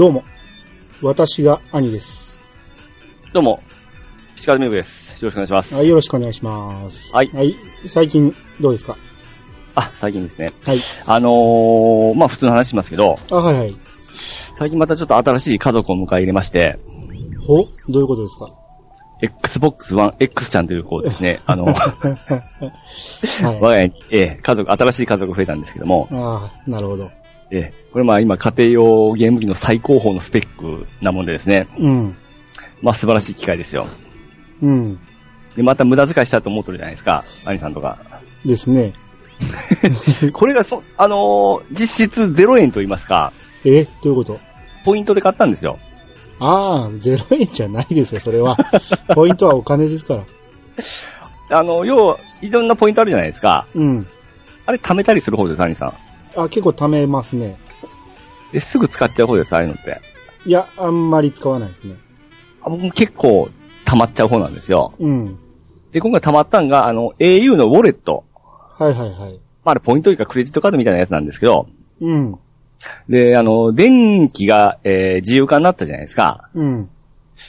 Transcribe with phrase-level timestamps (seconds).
[0.00, 0.24] どうも。
[1.02, 2.42] 私が兄です。
[3.34, 3.62] どうも、
[4.34, 5.22] 石川美久です。
[5.22, 5.74] よろしくお願いします。
[5.74, 7.12] はい、よろしくお願いします。
[7.14, 7.54] はいはい。
[7.86, 8.96] 最近、どうですか？
[9.74, 10.54] あ、最近ですね。
[10.64, 10.78] はい。
[11.04, 13.76] あのー、まあ普通の話しますけど、あ、はいはい。
[14.56, 16.78] 最近またちょっと新しい家族を迎え入れまして、
[17.46, 18.54] ほどういうことですか
[19.20, 21.76] ？Xbox One X ちゃんというこうですね、 あの、はい。
[23.60, 27.10] 我が家に、ええ、家族、新しい家族が増えたんですけども、ああ、なるほど。
[27.52, 32.16] ええ、これまあ今家庭用ゲーム機の最高峰のスペックなもんでですね、うん。
[32.82, 33.86] まあ素晴らしい機械ですよ。
[34.62, 34.98] うん。
[35.56, 37.98] で、また無駄遣いしたと思ってるじゃないですか、兄さんとか。
[38.44, 38.92] ですね。
[40.32, 43.32] これがそ、あのー実質0円と言いますか、
[43.64, 43.84] え？
[43.84, 44.38] どういうこと？
[44.84, 45.78] ポイントで買ったんですよ。
[46.38, 48.56] ああ、0円じゃないですよ、それは。
[49.14, 50.16] ポイントはお金ですか
[51.50, 51.58] ら。
[51.58, 53.66] あの、要は、いろんなポイントあるじゃないですか。
[53.74, 54.06] うん。
[54.66, 55.94] あれ貯めたりする方です、兄さん。
[56.36, 57.58] あ、結構貯めますね。
[58.52, 60.00] で、すぐ使っちゃう方です、ああいうのって。
[60.46, 61.96] いや、あんまり使わないですね。
[62.62, 63.50] あ僕も結構
[63.84, 64.94] 溜まっちゃう方なんですよ。
[64.98, 65.38] うん。
[65.92, 68.24] で、今回溜まったんが、あの、au のウォレット。
[68.78, 69.40] はいはいはい。
[69.64, 71.68] まあ、あれポイントというかクレジットカードみたいなやつなんですけど、
[72.00, 72.38] うん。
[73.08, 76.48] で、あの、電気が、えー自由化になったじゃないですか。
[76.54, 76.90] うん。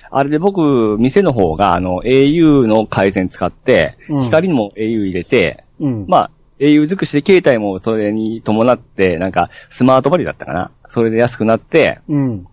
[0.09, 6.05] あれで僕、店の方が、あの、au の回線使って、うん光にも au 入れて、うん。
[6.07, 12.47] まあ、au 尽くしで携帯もそれに伴って、なんか、スマートバリだったかなそれで安くなって、うん。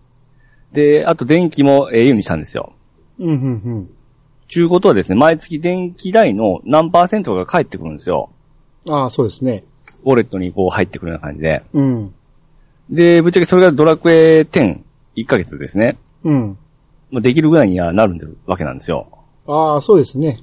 [0.73, 2.73] で、あと電気も au にしたんですよ。
[3.19, 3.89] うん、うん、うん。
[4.47, 8.29] ちゅうことはですね、毎月電気代の何パーセントが返ってくるんですよ。
[8.87, 9.63] ああ、そうですね。
[10.03, 11.61] ウォレットにこう入ってくるような感じで。
[11.73, 12.13] うん。
[12.89, 14.79] で、ぶっちゃけそれがドラクエ10、
[15.17, 15.97] 1ヶ月ですね。
[16.23, 16.57] うん。
[17.11, 19.07] まあできるぐらいにはなるんでるわけなんですよ。
[19.45, 20.39] ああ、そうですね。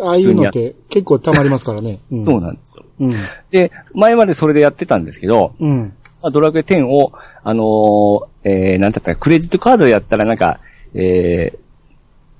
[0.00, 2.00] ああいうのって結構溜まりますからね。
[2.10, 2.84] うん、そうなんですよ。
[3.00, 3.10] うん。
[3.50, 5.92] で、前までそれでやってたんですけど、うん。
[6.22, 7.12] まあ、ドラクエ10を、
[7.42, 10.60] あのーえー、なんだったか、クレジットカードでやったらなんか、
[10.94, 11.58] えー、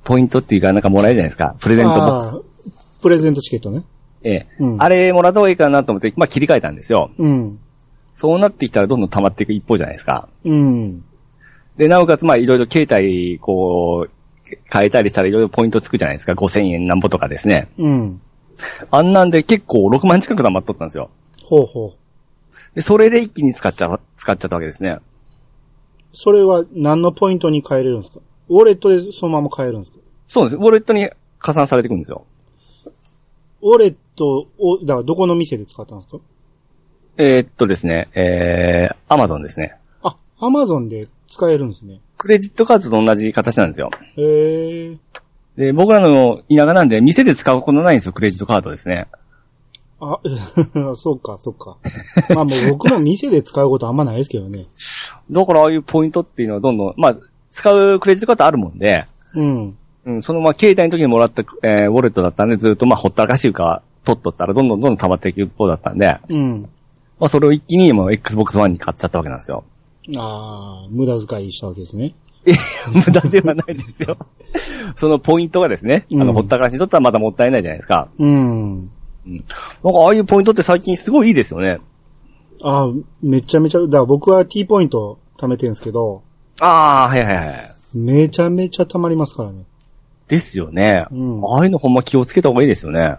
[0.05, 1.57] ポイントっていうかなんかもらえるじゃないですか。
[1.61, 3.01] プレゼントボックス。
[3.03, 3.83] プレゼントチケットね。
[4.23, 7.11] えーうんあれもらった方がいいかなと思って、まあ切り替えたんですよ。
[7.19, 7.59] うん。
[8.15, 10.29] そうなってきたらどんどん溜まっていく一方じゃないですか。
[10.45, 11.05] うん。
[11.77, 14.11] で、なおかつ、まあ、いろいろ携帯、こう、
[14.73, 16.33] 変えたりしたらいろいろポイントつくじゃないですか。
[16.33, 17.69] 5000円なんぼとかですね。
[17.79, 18.21] うん。
[18.91, 21.11] あんなんで結構6万近く溜まっとったんですよ。
[21.43, 21.95] ほうほう。
[22.75, 24.99] で、それで一気に使っちゃ、使っちゃったわけですね。
[26.13, 28.21] それは何のポイントに変えれるんですか？
[28.49, 29.99] ウォレットでそのまま変えるんですか？
[30.27, 30.57] そうです。
[30.57, 32.25] ウォレットに加算されていくんですよ。
[33.63, 36.19] ウォレットを、だからどこの店で使ったんですか？
[37.19, 39.77] えーっとですね、えー、アマゾンですね。
[40.03, 42.01] あ、アマゾンで使えるんですね。
[42.17, 43.91] クレジットカードと同じ形なんですよ。
[44.17, 44.97] へえ。
[45.57, 49.09] で、僕らの田舎なんで、店で使うことないんですよ、クレジットカードですね。
[50.01, 50.21] あ、
[50.95, 51.79] そうか、そうか。
[52.35, 54.67] まあもう僕も店で使うことあんまないですけどね。
[55.31, 57.17] だからああいうポイントっていうのはどんどん、まあ、
[57.51, 59.77] 使うクレジットカードあるもんで、うん。
[60.05, 66.69] うん、そのまあ、携帯の時にもらった、えー、ウォレットだったんで、ずっとまあ、ほったらかしいうか、取っとったら、どんどんどんどん溜まっていく一方だったんで、うん。
[67.19, 69.65] まあ、それを一気にもう Xbox One に買っちゃったわけなんですよ。
[70.17, 72.15] ああ、無駄遣いしたわけですね。
[72.47, 72.57] いや、
[72.93, 74.17] 無駄ではないですよ。
[74.95, 78.09] そのポイントがですね、あの、うんほったらかしにとったらまたもったいないじゃないですか。
[78.19, 78.31] うん。
[78.31, 78.91] うん。
[79.27, 81.81] なんか、ああいうポイントって最近すごいいいですよね。
[82.63, 86.23] ああ、めちゃめちゃ、だから僕は T ポイント貯めてるんですけど、
[86.61, 87.77] ああ、はいはいはい。
[87.95, 89.67] めちゃめちゃ貯まりますからね。
[90.29, 91.07] ですよね。
[91.11, 93.17] うんああいうのほんま気をつけた方がいいですよね。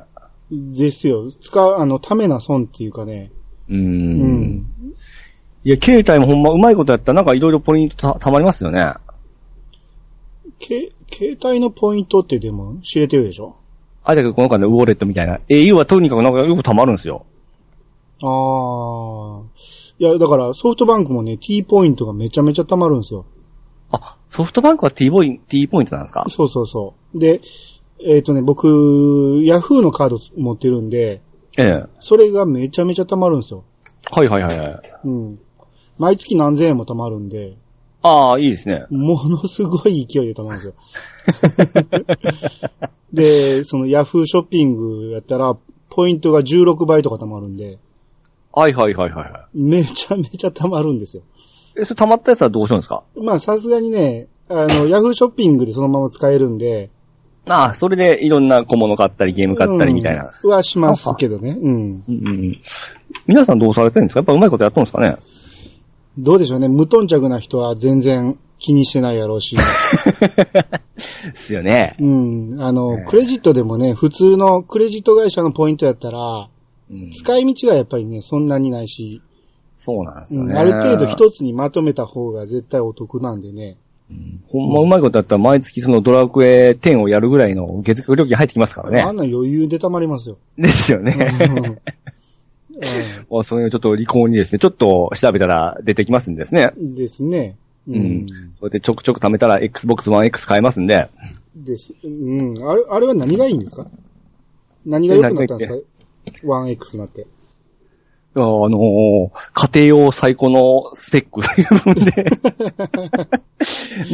[0.51, 1.31] ですよ。
[1.31, 3.31] 使う、あの、ためな損っていうかね。
[3.69, 3.75] うー。
[3.75, 4.65] うんん。
[5.67, 8.93] いや、携帯もほんまうまいことやったらなんかいろいろポイントたたまりますよね。
[10.59, 13.57] け、携帯のポイントってでも知れてるでしょ？
[14.05, 15.41] あれだけどこの間のウォレットみたいな。
[15.49, 17.25] au はとにかくなんかよくたまるんですよ。
[18.23, 19.43] ああ。
[19.99, 23.25] いや、だからソフトバンクもね、T ポイントがめちゃめちゃ貯まるんですよ。
[23.91, 26.25] あ、ソフトバンクは T ポイント、T ポイントなんですか？
[26.29, 27.19] そうそうそう。
[27.19, 27.41] で、
[28.05, 31.19] えっ、とね、僕、ヤフーのカード持ってるんで、
[31.57, 31.83] ええ。
[31.99, 33.65] それがめちゃめちゃ貯まるんですよ。
[34.09, 34.81] はいはいはいはい。
[35.03, 35.39] うん。
[35.97, 37.55] 毎月何千円も貯まるんで、
[38.03, 38.85] ああ、いいですね。
[38.89, 40.73] ものすごい勢いで貯まるんですよ。
[43.13, 45.55] で、そのヤフーショッピングやったら、
[45.89, 47.79] ポイントが16倍とか貯まるんで、
[48.53, 51.23] はいはいはいはいはめちゃめちゃ貯まるんですよ。
[51.75, 51.81] い。
[51.81, 53.03] え、それ溜まったやつはどうするんですか？
[53.15, 56.89] まあさすがにね、あの、ヤフーショッピングでそのまま使えるんで、
[57.49, 60.31] ああ、それでいろんな小物買ったりゲーム買ったりみたいな。
[60.43, 61.51] うんはしますけどね。
[61.61, 61.71] うん。
[61.71, 62.57] うんうんうん。
[63.25, 64.19] 皆さんどうされてるんですか？
[64.19, 65.15] やっぱうまいことやっとるんですかね？
[66.17, 66.67] どうでしょうね。
[66.67, 69.55] 無頓着な人は全然気にしてないやろうし。
[70.95, 71.01] で
[71.35, 71.95] すよね。
[71.99, 72.57] うん。
[72.59, 76.49] あの、ねクレジットでもね、普通のクレジット会社のポイントやったら、
[76.89, 79.21] うん使い道がやっぱりね、そんなにないし、
[79.77, 80.55] そうなんですうん、よね。
[80.55, 83.77] ある程度一つにまとめた方が絶対お得なんでね。
[84.09, 89.01] うんほんまうまいことやったら毎月そのドラクエ10をやるぐらいの月額料金入ってきますからあんね。
[89.01, 90.37] な余裕でたまりますよ。
[90.57, 90.99] ですよ
[92.77, 93.25] うんね。
[93.29, 96.71] もうそれをちょっと離婚にですね、ちょっと調べたら出てきますんでですね。
[96.77, 97.55] うんですね。
[97.87, 98.25] ううんん。
[98.59, 101.07] それでちょくちょく貯めたら Xbox One X 買えますんで。
[101.55, 101.93] です。
[102.03, 102.69] うん。
[102.69, 103.87] あれ、あれは何がいいんですか？
[104.85, 105.67] 何が良くなったんで
[106.33, 107.25] すか ?1X になって？
[108.35, 112.25] あのー家庭用最高のスペックという部分で。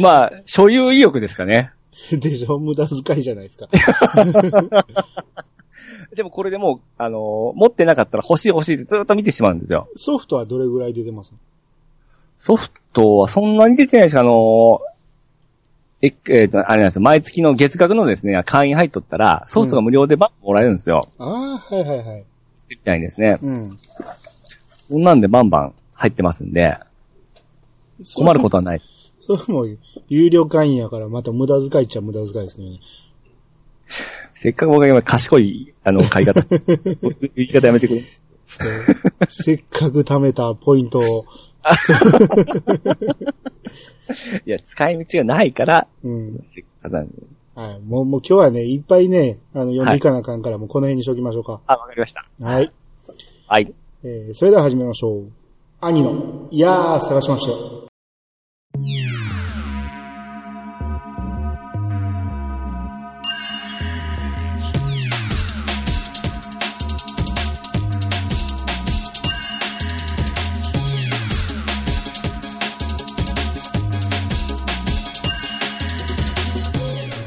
[0.00, 1.72] まあ、所有意欲ですかね。
[2.10, 2.58] でしょ？
[2.58, 3.68] 無駄遣いじゃないですか。
[6.14, 9.88] でもこれでもう、あのー持ってなかったら欲しい欲しいってずっと見てしまうんですよ。
[9.96, 11.32] ソフトはどれぐらい出てます？
[12.42, 14.94] ソフトはそんなに出てないし、あのー
[16.02, 17.02] え、えーと、あれなんですよ。
[17.02, 21.08] 毎月の月額のですね、会員入っとったら、ソフトが無料でバンバンもらえるんですよ。
[21.18, 22.26] ああ、はいはいはい。
[22.68, 23.38] みたいにですね。
[23.40, 23.78] うん。
[24.90, 26.78] そんなんでバンバン入ってますんで、
[28.14, 28.82] 困ることはない。
[29.18, 29.64] それも、
[30.08, 32.80] 有料会員やから、また無駄遣いっちゃ無駄遣いですけどね。
[34.44, 36.42] せっかく僕が今賢い、あの、買い方。
[37.34, 38.04] 言い方やめてくれ。
[39.30, 41.24] せっかく貯めたポイントを、
[44.44, 46.44] いや、使い道がないから、うん。
[46.46, 47.14] せっかくなんで。
[47.54, 47.80] はい。
[47.80, 51.62] もう、もう今日はね、いっぱいね、あの、読んでいかなあかんから、もうこの辺にしときましょうか。
[51.66, 52.26] あ、わかりました。
[52.38, 52.70] はい。
[53.48, 53.72] はい。
[54.02, 55.32] えー、それでは始めましょう。
[55.80, 57.88] 兄の、いやー、探しましたよ。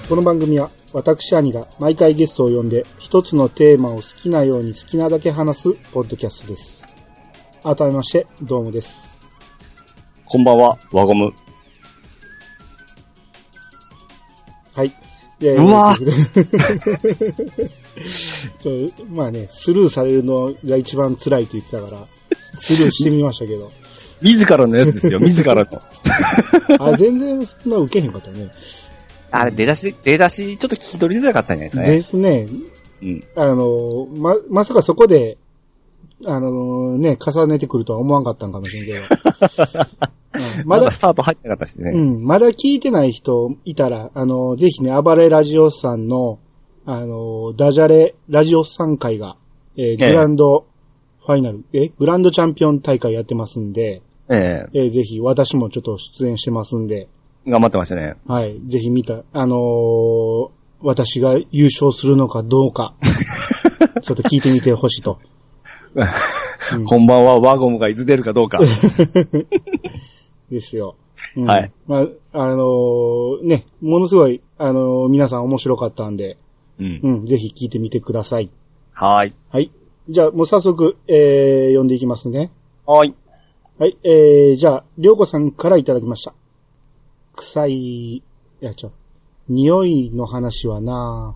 [0.07, 6.87] この番組は私兄が毎回ゲストを呼んで一つのテーマを好きなように好きなだけ話すポッドキャストです。
[7.61, 9.19] 改めまして、どうもです。
[10.23, 11.33] こんばんは、輪ゴム。
[14.73, 14.93] はい。
[15.41, 15.97] いやうわ
[19.09, 22.07] まあね、スルーされるのが一番辛いって言ってたから、
[22.55, 23.73] スルーしてみましたけど。
[24.23, 25.65] 自らのやつですよ、自らの。
[26.79, 28.49] あ、全然そんな受けへんかったね。
[29.31, 32.47] あれ、出だし、出だし、ちょっと聞き取りづらかったんじゃないでですすね。
[33.01, 33.23] うん。
[33.35, 35.37] あの、ま、まさかそこで、
[36.25, 38.99] あのね、重ねてくるとは思わんかったんかもしれんけど。
[40.33, 41.91] うんまだスタート入ってなかったしね。
[41.91, 46.39] うん、まだ聞いてない人いたら、あの、ぜひね、暴れラジオさんの、
[46.85, 49.35] あの、ダジャレラジオさん会が、
[49.77, 50.65] えーグランド
[51.25, 57.07] ファイナル、え、グランドチャンピオン大会やってますんで、ええーぜひ私もちょっと出演してますんで、え
[57.47, 58.15] 頑張ってましたね。
[58.27, 60.49] はい、ぜひ見た、あのー
[60.79, 62.93] 私が優勝するのかどうか、
[64.03, 65.17] ちょっと聞いてみてほしいと。
[66.75, 68.59] うんこんばんは、ワゴムがいつ出るかどうか。
[70.51, 70.95] ですよ。
[71.35, 71.71] うんはい。
[71.87, 76.37] まあ、あのーね、ものすごい、あのー皆さん面白かったんで、
[76.79, 76.99] うん。
[77.01, 78.51] うん、ぜひ聞いてみてください。
[78.91, 79.33] はーい。
[79.49, 79.71] はい。
[80.09, 82.51] じゃあ、もう早速、えー、読んでいきますね。
[82.85, 83.15] はーい。
[83.79, 86.33] はい、えー、じゃあ、りょうこさんからいただきました。
[87.37, 87.73] 臭い、
[88.15, 88.23] い
[88.59, 88.91] や、ちょ、
[89.47, 91.35] 匂いの話はな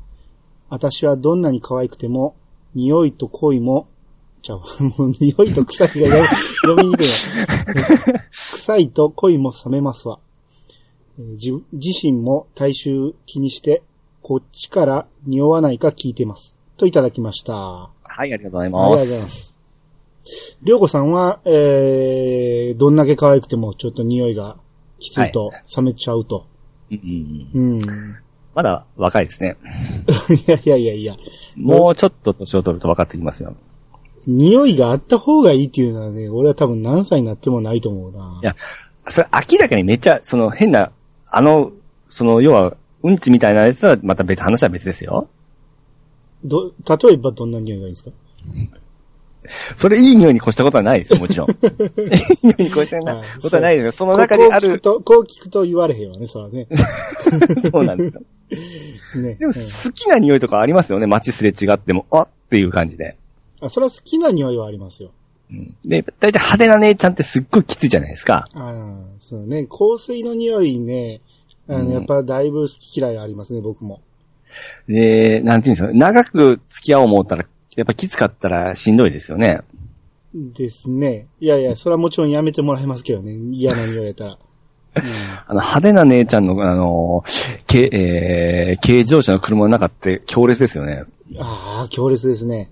[0.70, 2.36] 私はどんなに可愛くても、
[2.74, 3.88] 匂いと恋も、
[4.42, 4.62] ちゃう、
[4.98, 6.26] もう匂いと臭いが
[6.66, 8.20] 読みにくいな。
[8.32, 10.20] 臭いと恋も冷めますわ。
[11.20, 13.84] えー自自身も大衆気にして、
[14.24, 16.56] こっちから匂わないか聞いてます。
[16.78, 17.54] といただきました。
[17.54, 17.92] は
[18.26, 18.82] い、ありがとうございあります。
[18.82, 19.58] がとうございます。
[20.64, 24.58] りょうこさんは、えー、どんだけ可愛くてもちょっと匂いが
[25.02, 26.46] きついと冷めちゃうと。
[26.90, 26.98] うん
[27.54, 28.18] うんうんうん。
[28.54, 29.58] まだ若いですね。
[30.48, 31.16] いやいやいやいや。
[31.58, 33.56] もうちょっと年を取ると分かってきますよ。
[34.28, 38.40] 匂いがあった方がいいっていうのはね、俺は多分何歳になってもないと思うな。
[38.44, 38.56] いや、
[39.08, 40.92] それ明らかにめっちゃ、その変な、
[41.28, 41.72] あの、
[42.10, 45.28] その、要は、うんちみたいなやつはまた別、話は別ですよ。
[46.44, 48.12] ど、例えばどんな匂いがいいんですか？
[49.76, 51.50] それいい匂いに越したことはないですよ、もちろん。
[51.52, 51.58] いい
[52.44, 53.92] 匂いに越したはいことはないですよ。
[53.92, 56.68] その中にある、こう聞くと、こう聞くと言われへんわね、そらね。
[57.72, 58.22] そうなんですよ。
[59.22, 59.36] ね。
[59.36, 61.08] でも、うん好きな匂いとかありますよね。
[61.08, 63.18] 街すれ違っても、あっていう感じで。
[63.62, 65.12] あ、それは好きな匂いはありますよ。
[65.52, 68.46] うんで、だいたい派手な姉ちゃんってすっごいきついじゃないですか。
[68.54, 69.66] ああ、そうね。
[69.66, 71.22] 香水の匂いね、
[71.68, 74.02] あの、うんやっぱだいぶ好き嫌いありますね、僕も。
[74.88, 77.46] で、なんていうんですか、長く付き合おう思ったら、
[77.76, 79.62] やっぱきつかったらしんどいですよね。
[80.34, 81.28] ですね。
[81.40, 83.34] いやいや、それはもちろんやめてもらいますけどね。
[83.52, 84.38] 嫌な匂いやったら。
[85.48, 87.24] あの、派手な姉ちゃんの、あの、
[87.68, 91.04] 軽、えー、軽自動車の車の中って強烈ですよね。
[91.32, 92.72] うん、ああ、強烈ですね。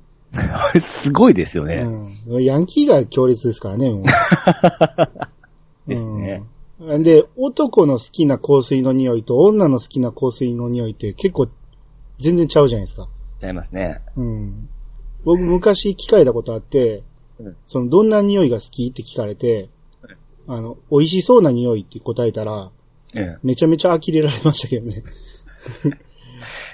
[0.79, 1.87] すごいですよね。
[2.27, 2.43] うん。
[2.43, 4.03] ヤンキーが強烈ですからね、もう。
[5.87, 6.43] ですね
[6.79, 7.03] うん。
[7.03, 11.47] で、男の好きな香水の匂いと女の好きな香水の匂いって結構
[12.19, 13.07] 全然ちゃうじゃないですか。
[13.39, 14.01] ちゃいますね。
[14.15, 14.69] うん。
[15.23, 16.97] 僕昔聞かれたことあって、
[17.39, 19.69] うんそのどんな匂いが好きって聞かれて、
[20.45, 22.69] あの、美味しそうな匂いって答えたら、
[23.15, 23.37] ええ。
[23.43, 25.03] めちゃめちゃ呆れられましたけどね。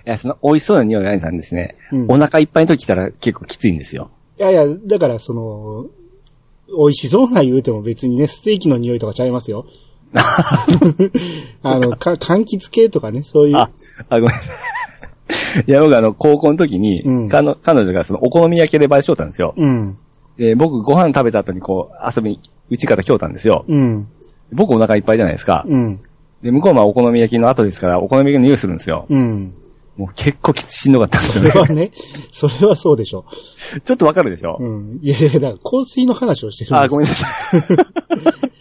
[0.08, 1.78] いや、その美味しそうな匂いがないさんですね。
[1.92, 4.10] うんお腹いっぱいの時来たら結構きついんですよ。
[4.40, 5.86] いやいや、だからその、
[6.68, 9.66] 美味しそうな言うても別にね、ステーキの匂いとかちゃいますよ。
[11.62, 13.58] あの、か、柑橘系とかね、そういう。
[13.58, 13.70] あ、
[14.10, 14.36] あ、ごめん。
[15.68, 19.54] いや、僕あの、高校の時に、うん彼女彼女がその、お好み焼きでバイトしとったんですよ。
[19.58, 19.98] うん。
[20.38, 22.40] で、僕ご飯食べた後にこう、遊びに、
[22.70, 23.66] うちから来よったんですよ。
[23.68, 24.08] うん。
[24.52, 25.66] 僕お腹いっぱいじゃないですか。
[25.68, 26.02] うん。
[26.44, 29.06] で、向こうはお好み焼きの後ですから、お好み焼きの匂いするんですよ。
[29.10, 29.54] うん。
[29.98, 31.52] もう結構きつしんどかったんですそよね。
[31.54, 31.92] れはね、
[32.32, 33.24] それはそうでしょ。
[33.86, 35.00] ちょっとわかるでしょ、うん。
[35.02, 37.32] いやいや、だから香水の話をしてるんですあ、ごめんなさい。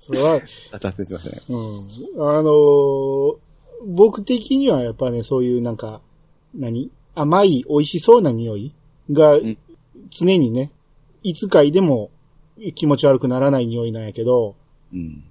[0.00, 0.40] それは、
[0.80, 1.42] 脱線しましたね。
[1.48, 2.28] うん。
[2.28, 3.34] あのー
[3.84, 6.00] 僕的にはやっぱね、そういうなんか、
[6.54, 6.90] 何？
[7.14, 8.74] 甘い、美味しそうな匂い
[9.10, 9.58] がん、
[10.10, 10.70] 常にね、
[11.22, 12.10] いつかいでも
[12.74, 14.56] 気持ち悪くならない匂いなんやけど、
[14.92, 15.24] うん。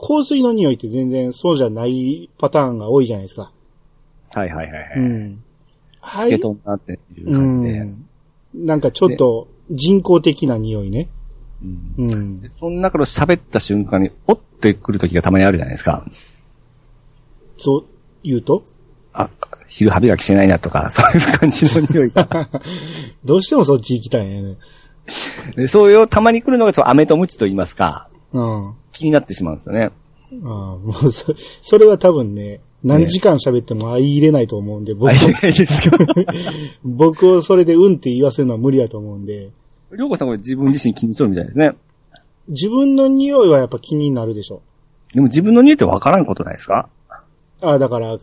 [0.00, 3.50] 香水の匂いって全然そうじゃないパターンが多いじゃないですか。
[4.32, 4.98] はいはいはいはい。
[4.98, 5.42] うん。
[6.00, 7.78] はつけとんなっていう感じで。
[7.80, 8.06] うん。
[8.54, 11.08] なんかちょっと人工的な匂いね。
[11.62, 12.48] うんうんで。
[12.48, 16.06] その中の喋った瞬間に、おってくる時がたまにあるじゃないですか。
[17.56, 17.84] そう
[18.22, 18.62] 言うと？
[18.68, 18.77] あ、
[19.68, 22.48] 昼歯磨きしてないなとか、そういう感じの匂いが。
[23.24, 24.56] どうしてもそっち行きたいんやね。
[25.56, 28.74] でそういうたまに来るのが、そう、飴とムチと言いますか、うん。
[28.92, 29.90] 気になってしまうんですよね。
[30.30, 35.96] あもうそ、それは多分ね、何時間喋っても相入れないと思うんで、僕あ、いいですか。
[36.84, 39.50] 僕をそれでうんって言わせるのは無理だと思うんで、
[39.92, 41.72] りょうこさんこれ自分自身気にしとるみたいですね。
[42.48, 44.62] 自分の匂いはやっぱ気になるでしょ。
[45.14, 46.88] でも自分の匂いってわからんことないですか
[47.60, 48.18] ああ、だから、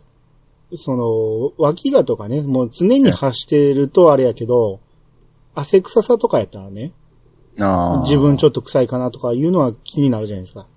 [0.76, 4.80] その、脇がとかね、もう常に発してるとあれやけど、
[5.54, 6.92] 汗臭さとかやったらね、
[7.60, 10.68] あ自分ちょょっと臭いかなとかいうのは気になるじゃないですか。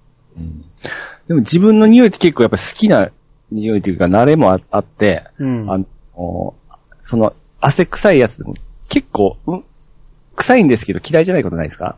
[1.26, 3.10] でも自分の匂いって結構やっぱ好きな
[3.50, 5.70] 匂いというか、慣れもああって、うん。
[5.70, 5.78] あ
[6.16, 6.54] の、
[7.02, 8.54] その、汗臭いやつでも
[8.88, 9.64] 結構、うん、
[10.36, 11.96] 臭いんですけど嫌いじゃないことないですか？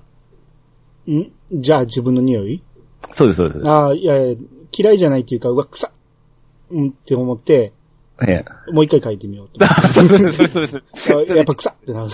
[1.10, 1.30] ん？
[1.52, 2.62] じゃあ自分の匂い？
[3.12, 3.68] そうです、そうです。
[3.68, 4.36] ああ、いやいや、
[4.76, 5.90] 嫌いじゃないっていうか、うわ、臭っ
[6.70, 7.72] うんって思って、
[8.26, 8.72] ええ。
[8.72, 9.64] もう一回書いてみようと。
[9.92, 11.32] そうです、そうです、そうです。
[11.32, 12.10] あやっぱ臭っってなる。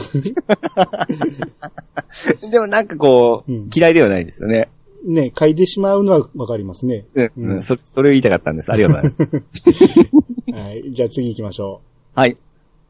[2.50, 4.68] でもなんかこう、うん嫌いではないですよね。
[5.04, 7.04] ね、書いてしまうのはわかりますね。
[7.14, 8.72] うん、うんうんそ、それを言いたかったんです。
[8.72, 10.60] ありがとうございます。
[10.66, 10.92] はい。
[10.92, 11.80] じゃあ次行きましょ
[12.14, 12.32] はい。
[12.32, 12.36] う。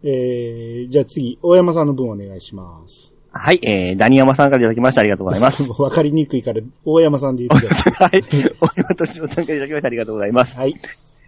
[0.02, 3.16] えー、じゃあ次、大山さんの分お願いします。
[3.38, 5.02] はい、えー、ダニヤマさんからいただきました。
[5.02, 5.70] ありがとうございます。
[5.70, 8.23] わかりにくいから、大山さんで言ってくださはい。
[8.61, 9.88] 大山敏郎さんからいただきました。
[9.88, 10.58] ありがとうございますい。。
[10.58, 10.75] はい。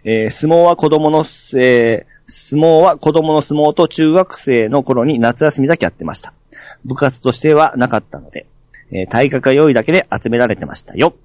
[0.03, 6.33] えー相撲は子供の、えー相撲は子供の相撲と中学生の頃に夏休みだけやってました。
[6.85, 8.45] 部活としてはなかったので、
[8.91, 11.15] えー体格が良いだけで集められてましたよ。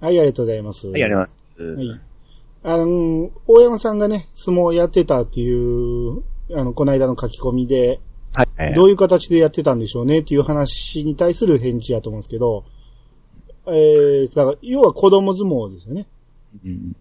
[0.00, 0.88] はい、ありがとうございます。
[0.88, 1.96] はい、ありがとうございます。
[1.96, 2.00] はい。
[2.64, 8.00] あの、大山さんがね、相撲をやってたっていう、あの、この間の書き込みで、
[8.34, 8.48] はい。
[8.58, 12.64] えーどういう形でやってたんでしょうねっていう話に対する返事やと思うんですけど、
[13.66, 16.06] えー、だから、要は子供相撲ですよね。
[16.64, 16.96] うん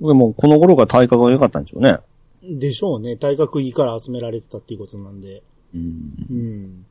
[0.00, 1.98] でも、この頃が体格が良かったんでしょうね。
[2.42, 3.16] でしょうね。
[3.16, 5.42] 体格いいから集められてたっていうことなんで。
[5.74, 6.86] うん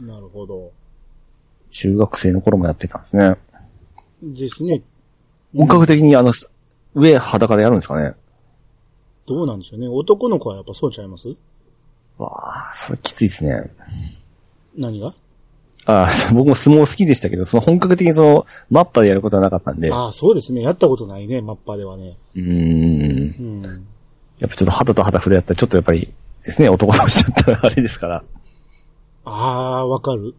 [0.00, 0.06] うん。
[0.06, 0.72] なるほど。
[1.70, 3.36] 中学生の頃もやってたんですね。
[4.22, 4.82] ですね。
[5.56, 6.32] 本格的にあの、
[6.94, 8.14] 上裸でやるんですかね。
[9.26, 9.86] どうなんでしょうね。
[9.86, 11.28] 男の子はやっぱそうちゃいます？
[12.18, 13.70] わあ、それきついですね。
[14.76, 15.14] 何が？
[15.90, 19.92] ああ、 僕も相撲好きでしたけど、その本格的にその、マッパでやることはなかったんで。
[19.92, 20.62] ああ、そうですね。
[20.62, 22.16] やったことないね、マッパではね。
[22.36, 22.46] うーん。
[22.46, 23.86] うん。
[24.38, 26.12] やっぱちょっと肌と肌触れ合ったらちょっとやっぱり
[26.44, 28.22] ですね、男同士だったらあれですから。
[29.24, 29.32] あ
[29.80, 30.34] あ、わかる。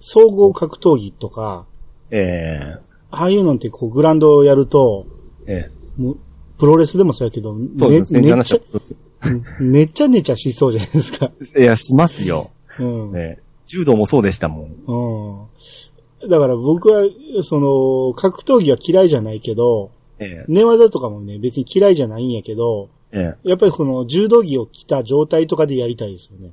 [0.00, 1.64] 総合格闘技とか、
[2.10, 2.76] え
[3.10, 5.06] ああいうのってこうグラウンドをやると、
[5.46, 6.18] ええもう、
[6.58, 8.58] プロレスでもそうやけど、そうですね、ね、めっちゃ
[9.60, 11.30] めちゃめちゃしそうじゃないですか。
[11.58, 12.50] いや、しますよ。
[12.78, 13.12] うん。
[13.16, 15.46] ええ柔道もそうでしたもん。
[16.22, 16.28] うん。
[16.30, 17.04] だから僕は、
[17.44, 26.50] その、格闘技は嫌いじゃないけど、え寝技とかもね、別に嫌いじゃないんやけど、ええやっぱりこの柔道着を着た状態とかでやりたいですよね。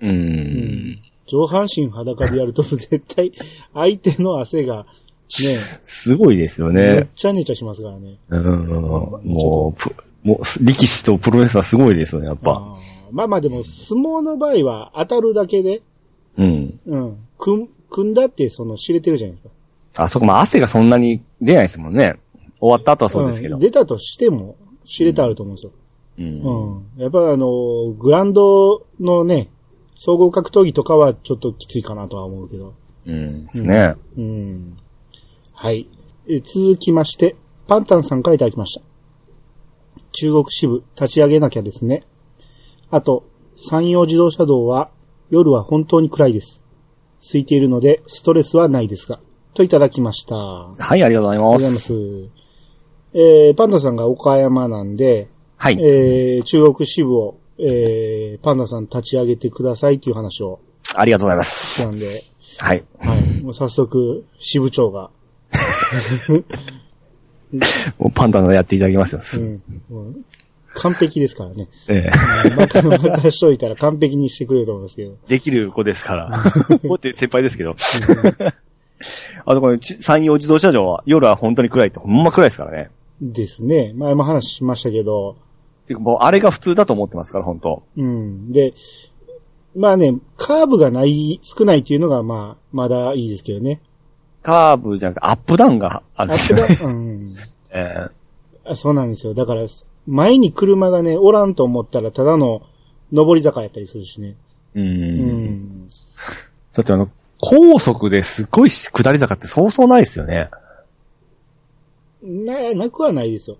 [0.00, 0.98] えうーん。
[1.26, 3.32] 上半身裸でやると絶対
[3.74, 4.86] 相手の汗が
[5.40, 7.08] ね、すごいですよめっね。
[7.14, 8.18] ちゃねちゃしますからね。
[8.30, 8.66] うん。
[8.68, 12.52] もう、ぷもう、力士とプロレスはすごいですよね、やっぱ。
[12.52, 12.76] あ
[13.12, 15.82] まあまあでも、相撲の場合は当たるだけで、
[16.38, 16.80] うん。
[16.86, 17.18] うん。
[17.38, 19.50] 組ん、組んだってその知れてるじゃないですか。
[20.04, 22.18] あ、そこ、まあ汗がそんなに出ないですもんね。
[22.60, 23.56] 終わった後はそうですけど。
[23.56, 25.72] ん出たとしても、知れてあると思うんですよ。
[26.18, 26.94] うん。
[26.96, 27.02] うん。
[27.02, 29.48] やっぱあの、グランドのね、
[29.94, 32.74] 総合格闘技とかはちょっときついかなとは思うけど。
[33.06, 33.46] うん。
[33.46, 33.94] ですね。
[34.16, 34.76] うん。
[35.52, 35.88] はい。
[36.28, 38.82] え続きまして、パンタンさんからいただきました。
[40.12, 42.02] 中国支部立ち上げなきゃですね。
[42.90, 43.24] あと、
[43.56, 44.90] 山陽自動車道は
[45.30, 46.62] 夜は本当に暗いです。
[47.20, 49.20] 空いているのでストレスはないですが。
[49.54, 50.36] といただきました。
[50.36, 51.74] あはい、ありがとうございりがとうございま。
[51.74, 52.28] ますす。
[53.14, 55.78] えー、パンダさんが岡山なんで、はい。
[55.82, 60.60] えー、中国支部を、えー、パンダさん立ち上げてくださいっていう話を
[60.94, 61.82] ありがとうございましす。
[61.82, 62.22] たんで、
[62.58, 62.84] はい。
[62.98, 63.42] はい。
[63.42, 65.10] もう早速、支部長が、
[67.98, 69.20] もうパンダのやっていただきますよ。
[69.38, 69.48] うん。
[70.78, 71.68] 完璧ですからね。
[71.88, 75.16] ええまた、またしといたら完璧にしてくれると思いますけど。
[75.26, 76.40] できる子ですから。
[76.88, 77.74] こうって先輩ですけど。
[79.44, 82.90] あとこのち山陽自動車場は夜は本当に暗いってほんま暗いですからね。
[83.20, 83.92] ですね。
[83.94, 85.36] 前も話しましたけど、
[85.86, 88.52] てかもうあれが普通だと思ってますから、本当うん。
[88.52, 88.74] で、
[89.74, 93.80] まあね、カーブがない、少ないっていうのが、まあ、まだいいですけどね。
[94.42, 96.76] カーブじゃなくてアップダウンがあるんあですよね。
[96.76, 97.34] とは、うん。
[97.70, 98.08] え
[98.64, 99.34] あそうなんですよ。
[99.34, 99.62] だから、
[100.08, 102.62] 前に車がね、おらんと思ったら、ただの
[103.12, 104.36] 上り坂やったりするしね。
[104.74, 104.82] えう。
[104.82, 104.88] うん
[105.84, 105.88] ん。
[106.72, 110.48] だってあの、高速ですごい下り坂ってそうそうないですよね。
[112.22, 113.58] な、なくはないですよ。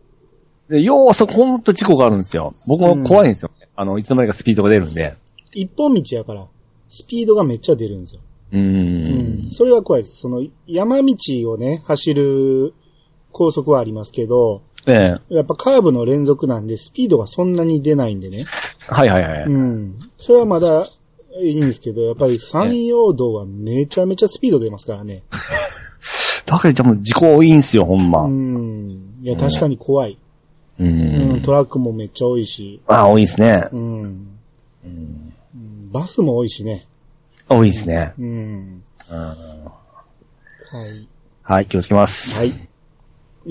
[0.71, 2.55] で、要はそこほんと事故があるんですよ。
[2.67, 3.51] 僕も怖いんですよ。
[3.77, 5.15] あの、いつの間にかスピードが出るんで。
[5.53, 6.47] 一本道やから、
[6.89, 8.23] スピードがめっちゃ出るんですよ。
[8.53, 8.59] うー。
[8.59, 9.51] うんん。
[9.51, 10.17] それは怖いです。
[10.17, 11.15] その、山道
[11.51, 12.75] をね、走る
[13.33, 18.45] 高速はありますけど、ええやっぱカーブの連続なんで、スピードがそんなに出ないんでね。
[18.87, 19.45] はいはいはい。
[19.45, 19.99] うん。
[20.19, 20.87] それはまだ
[21.41, 25.23] いいんですけど、やっぱり山陽道はめちゃめちゃスピード出ますからね。
[26.47, 28.25] だけど、もう事故多いんすよ、ほんま。
[28.25, 28.89] ううん。
[28.89, 29.19] ん。
[29.23, 30.19] いや、確かに怖い。
[30.81, 31.43] うん。
[31.43, 32.81] トラックもめっちゃ多いし。
[32.87, 33.69] ああ、多いですね。
[33.73, 34.29] うん。
[34.85, 35.35] うん
[35.93, 36.87] バスも多いしね。
[37.49, 38.13] 多いですね。
[38.19, 38.27] うん。
[39.11, 39.35] うんは
[40.87, 41.09] い。
[41.43, 42.39] はい、気をつけます。
[42.39, 42.68] はい。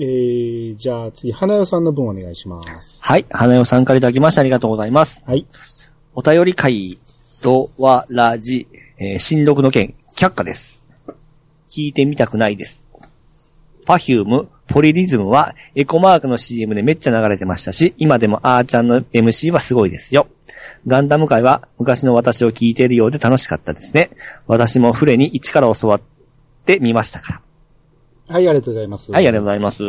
[0.00, 3.00] ー、じゃあ次、花代さんの分お願いします。
[3.02, 5.20] はい、花代さんからいただきましてありがとうございます。
[5.26, 5.44] はい。
[6.14, 7.00] お便り会、
[7.42, 10.86] ドワラジ、えー、新録の件、却下です。
[11.68, 12.80] 聞いてみたくないです。
[13.86, 20.28] パフューム、ポリリズムはエコマークの CM でめっちゃ流れてましたし、今でもあーちゃんの MC はすごいですよ。
[20.86, 24.10] ガンダム界は昔の私を聞いているようで楽しかったですね。
[24.46, 26.00] 私もフレに一から教わっ
[26.66, 27.47] てみましたから。
[28.28, 29.12] はい、ありがとうございます。
[29.12, 29.82] はい、ありがとうございます。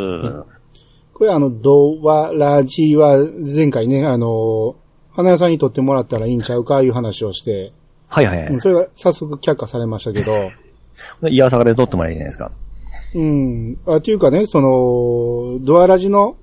[1.14, 3.18] これあの、ドワラジは
[3.56, 4.76] 前回ね、あの、
[5.12, 7.74] 花屋さんに撮ってもらったらいいんちゃうかいう話をして、
[8.08, 8.48] はいはいはい。
[8.48, 10.32] うんそれが早速却下されましたけど、
[11.30, 13.16] いやさがで撮ってもらえばいいじゃないですか？
[13.16, 13.78] うん。
[13.86, 16.38] あ、っていうかね、その、ドアラジの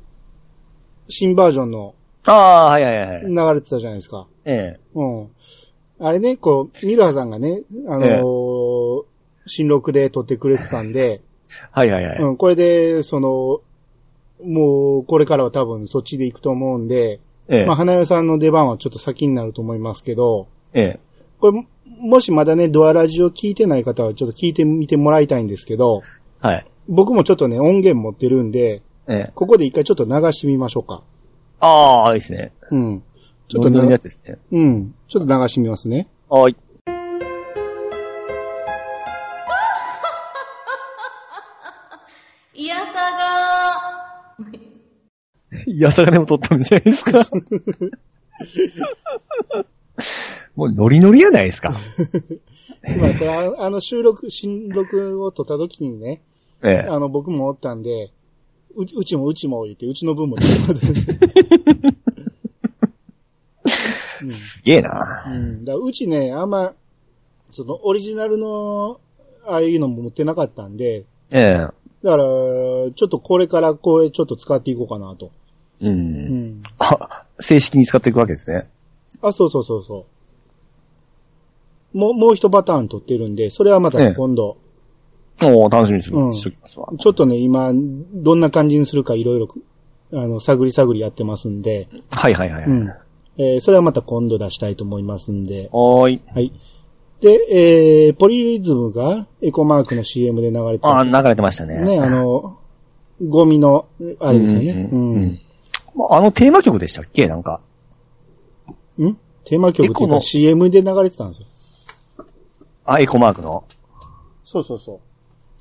[1.09, 1.95] 新バージョンの
[2.27, 3.27] ああ、はいはいはい。
[3.27, 4.27] 流れてたじゃないですか。
[4.45, 4.81] ええ。
[4.95, 5.29] うん。
[6.01, 9.03] あれね、こう、ミルハさんがね、あのー
[9.49, 11.21] 新録で撮ってくれてたんで、
[11.71, 12.19] はいはいはい。
[12.19, 13.61] うん、これで、その、
[14.45, 17.67] もう、これからは多分そっちで行くと思うんで、ええ。
[17.67, 21.01] まあ、花代さんの出番はちょっと先になると思いますけど、ええ。
[21.39, 21.67] これ、
[22.01, 26.03] もしまだね、ドアラジを聞いてない方はちょっと聞いてみてもらいたいんですけど、
[26.41, 26.67] はい。
[26.89, 29.33] 僕もちょっとね、音源持ってるんで、ええ。
[29.35, 31.03] ここで一回ちょっと流してみましょうか。
[31.61, 32.53] ああ、いいですね。
[32.71, 33.03] うん。
[33.49, 34.39] ちょっとノリノリのなやつですね。
[34.51, 34.95] うん。
[35.09, 36.09] ちょっと流してみますね。
[36.29, 36.57] はい。
[45.67, 47.25] やさがでも撮ったんじゃないですか？
[50.55, 51.75] もうノリノリやないですか。
[52.89, 56.23] 今、これああの収録、新録を撮った時にね、
[56.63, 56.89] ええ。
[56.89, 58.11] あの、僕もおったんで、
[58.75, 61.17] ううちもうちも言って、うちの分も出てもらってるんですよ
[64.31, 65.25] すげえな。
[65.27, 65.65] うん。
[65.65, 66.75] だうちね、あんま、
[67.51, 69.01] その、オリジナルの、
[69.47, 71.53] ああいうのも持ってなかったんで、ええ。
[72.03, 75.31] だから、ちょっとこれからこれちょっと使っていこうかなと。
[75.81, 75.89] う。
[75.89, 76.63] うんん。
[76.79, 78.69] あ、正式に使っていくわけですね。
[79.23, 80.07] あ、そうそうそうそ
[81.95, 81.99] う。
[81.99, 84.57] もう、もう一パターン取ってるんで、それはまた今度、
[85.43, 86.89] おお楽しみにしうんしときますわ。
[86.99, 87.73] ちょっとね、今、
[88.15, 89.49] どんな感じにするかいろいろ、
[90.13, 92.65] あの、探り探りやってますんで、はいはいはい。
[92.65, 92.93] うん。
[93.39, 96.23] えーそれはまた今度出したいと思いますんで、はーい。
[96.35, 96.53] はい。
[97.21, 101.11] で、えー、ポリリズムがエコマークの CM で流れてああ、る。
[101.11, 101.83] 流れてましたね。
[101.85, 102.59] ね、あの、
[103.27, 103.87] ゴミの、
[104.21, 104.89] あれですよね。
[104.93, 105.17] ううんん。
[105.17, 105.41] うん
[106.11, 107.27] あのテーマ曲でしたっけ？
[107.29, 107.61] なんか。
[109.01, 109.17] ん？
[109.45, 111.47] テーマ曲っていうか CM で流れてたんですよ。
[112.85, 113.65] あ、エコマークの。
[114.45, 115.01] そうそうそう。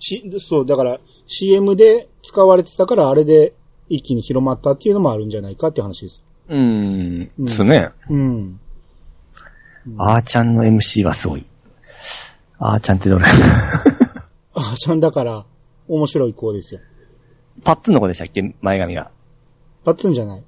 [0.04, 3.54] し、そう、だから CM で使われてたからあれで
[3.89, 6.24] 一気に広まったっていうのもあるんじゃないかっていう話です。
[6.50, 7.32] うーん。
[7.39, 7.89] うんですね。
[8.10, 8.60] うん。
[9.98, 11.45] あーちゃんの MC はすごい。
[12.60, 13.26] あーちゃんってどれ？
[14.54, 15.45] あちゃんだから
[15.88, 16.80] 面白い子ですよ。
[17.63, 18.56] パッツンの子でしたっけ？
[18.62, 19.12] 前髪が。
[19.86, 20.43] パッツンじゃない。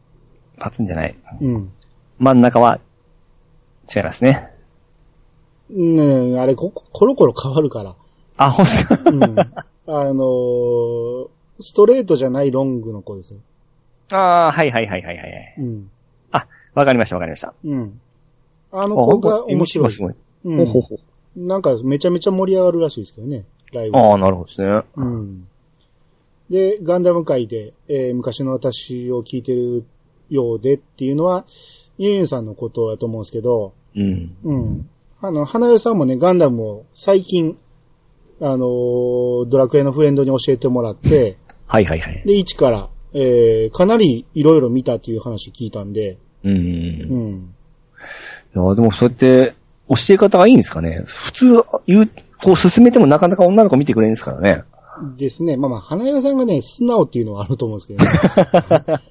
[0.57, 1.15] パッツンじゃない。
[1.41, 1.71] うん。
[2.17, 2.79] 真ん中は、
[3.95, 4.51] 違いますね。
[5.69, 7.95] ねえ、あれこ、コロコロ変わるから。
[8.37, 9.39] あ、ほんとだうん。
[9.89, 11.27] あのー
[11.59, 13.39] ストレートじゃないロングの子ですよ。
[14.11, 15.55] ああ、はいはいはいはいはい。
[15.57, 15.89] うん。
[16.31, 17.53] あ、わかりましたわかりました。
[17.63, 17.99] うん。
[18.71, 19.91] あの子が面白い。
[19.91, 20.13] すごい。
[20.45, 20.99] うんほうほうほう
[21.47, 23.97] なんかめちゃめちゃ盛り上がるらしいですけどね、ライブ。
[23.97, 24.81] ああ、なるほどですね。
[24.95, 25.47] うん。
[26.49, 29.85] で、ガンダム界で、えー昔の私を聞いてる
[30.29, 31.45] ようでっていうのは、
[31.97, 34.35] ユンユンさんのことだと思うんですけど、うん。
[34.43, 34.89] うん。
[35.19, 37.57] あの、花代さんもね、ガンダムを最近、
[38.39, 42.23] あのードラクエのフレンドに教えてもらって、はいはいはい。
[42.25, 46.51] で、一から、えーかなりいろいろ見たっていう話聞いたんで、うん。
[46.51, 46.59] うい
[47.31, 47.55] ん。
[48.55, 49.55] や、でもそうやって、
[49.89, 51.03] 教え方がいいんですかね。
[51.05, 52.09] 普通、言う、
[52.43, 54.63] こう進めてもなかなか女の子見てくれるんですからね。
[55.17, 55.57] ですね。
[55.57, 58.03] まあまあ、花代さんがね、素直っていうのはあると思うんですけど
[58.85, 59.01] ね。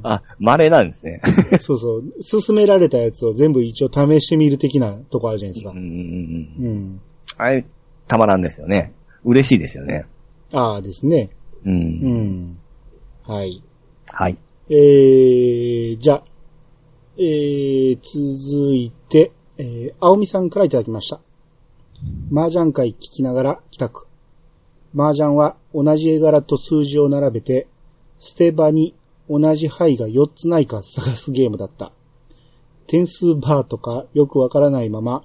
[0.02, 1.20] あ、稀なんですね。
[1.60, 2.04] そうそう。
[2.44, 5.78] 勧められたやつを全部一応試してみる的なとこあるじゃないですかうん。。
[5.78, 7.00] うん。
[7.38, 7.64] あれ、
[8.06, 8.92] たまらんですよね。
[9.24, 10.06] 嬉しいですよね。
[10.52, 11.30] ああですね。
[11.64, 11.70] う。
[11.70, 12.58] うんん。
[13.26, 13.62] はい。
[14.08, 14.36] はい。
[14.68, 16.24] えー、じゃあ、
[17.16, 21.20] えー、続いて、えー、青みさんからいただきました。
[22.32, 24.06] 麻雀会聞きながら帰宅。
[24.94, 27.66] 麻雀は同じ絵柄と数字を並べて、
[28.18, 28.94] 捨て場に
[29.28, 31.92] 同じ牌が4つないか探すゲームだった。
[32.86, 35.24] 点数バーとかよくわからないまま、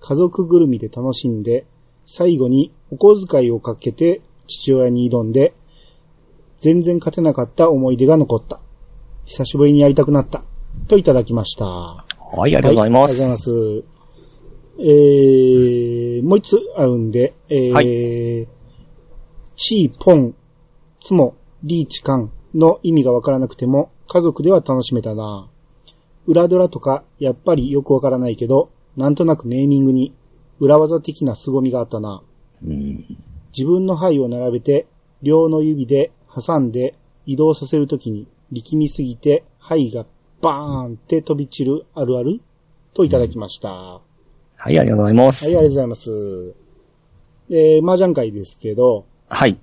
[0.00, 1.66] 家族ぐるみで楽しんで、
[2.06, 5.52] 最後にお小遣いをかけて父親に挑んで、
[6.58, 8.60] 全然勝てなかった思い出が残った。
[9.24, 10.42] 久しぶりにやりたくなった。
[10.86, 11.66] といただきました。
[11.66, 12.04] は
[12.48, 13.20] い、ありがとうございます。
[13.20, 13.98] はありがとうございます。
[14.80, 17.82] えー、もう一つあるんで、えー、は
[19.60, 20.36] チー、ポン、
[21.00, 25.50] ツモ、リーチ、カンの意味がわからなくても、家族では楽しめたな。
[26.26, 30.14] 裏ドラとか、やっぱりよくわからないけど、なんとなくネーミングに、
[30.60, 32.22] 裏技的な凄みがあったな。
[32.64, 33.04] うん。
[33.56, 34.86] 自分の牌を並べて、
[35.22, 36.94] 両の指で挟んで
[37.26, 40.06] 移動させるときに力みすぎて牌が
[40.40, 42.40] バーンって飛び散るあるある？
[42.94, 43.72] といただきました。
[43.72, 44.00] は
[44.56, 45.44] はい、ありがとうございます。
[45.44, 46.54] い、ありがとうございます。
[47.50, 49.58] えー、麻雀会ですけど、はい。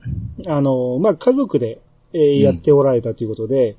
[0.48, 1.80] あの、まあ、家族で、
[2.14, 3.76] えーやっておられたということで、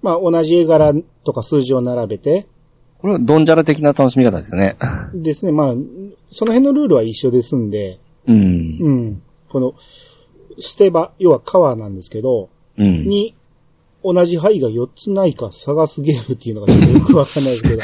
[0.00, 0.94] まあ、同じ絵柄
[1.24, 2.46] とか数字を並べて、
[2.98, 4.76] これはドンジャラ的な楽しみ方ですよね。
[5.12, 5.74] ですね、まあ、
[6.30, 8.78] その辺のルールは一緒ですんで、うん。
[8.80, 9.22] うん。
[9.50, 9.74] この、
[10.58, 13.06] 捨て場、要は川なんですけど、うん。
[13.06, 13.34] に、
[14.02, 17.82] 同じ牌が4つないか探すゲームっていうのがちょっとよく わかんないですけど。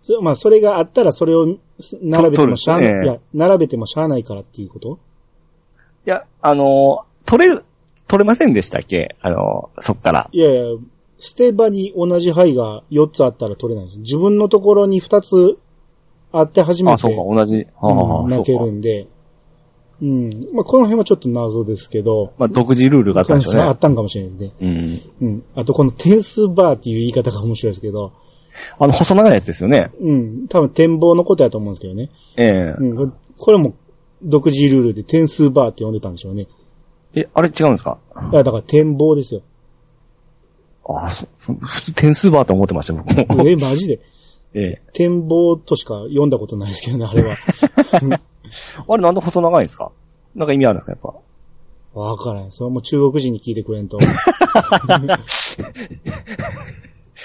[0.00, 4.96] そまあ、それがあったらそれをす並べてもしゃあない、いや、並べてもしゃあないからっていうことい
[6.10, 7.64] や、あのー取れる、
[8.06, 9.16] 取れませんでしたっけ？
[9.20, 10.28] あのーそっから。
[10.32, 10.62] いやいや、
[11.18, 13.98] 捨て場に同じ牌が4つあったら取れないんです。
[14.00, 15.58] 自分のところに2つ
[16.32, 17.66] あって初めあ、て、そうか、同じ。
[17.80, 19.08] はあはあうん泣けるんで。
[20.00, 20.30] うん。
[20.52, 23.78] まあ、この辺はちょっと謎ですけど、まあ、独自ルールがあったんでしょうねあっ。
[23.78, 24.52] たんかもしれないですね。
[25.20, 25.28] うん。
[25.28, 25.44] うん。
[25.56, 28.12] あとこの点数バーっていう言い方が面白いですけど、
[28.78, 29.90] あの、細長いやつですよね。
[30.00, 30.46] うん。
[30.48, 32.10] 多分展望のことやと思うんですけどね。
[32.36, 33.12] ええうん。
[33.38, 33.74] これも
[34.22, 36.46] 独自ルールで点数バーって呼んでたんでしょうね。
[37.14, 37.98] え、あれ違うんですか？
[38.32, 39.42] いや、だから展望ですよ。
[40.90, 41.26] あそ
[41.60, 43.46] 普通点数バーと思ってました、僕も。
[43.48, 44.00] え、マジで？
[44.54, 47.36] ええ展望としか読んだことないですけどね、あれは。
[48.88, 49.92] あれなんで細長いんですか？
[50.34, 51.00] なんか意味あるんですか、やっ
[51.94, 52.00] ぱ？
[52.00, 52.52] わからない。
[52.52, 53.98] それはもう中国人に聞いてくれんと。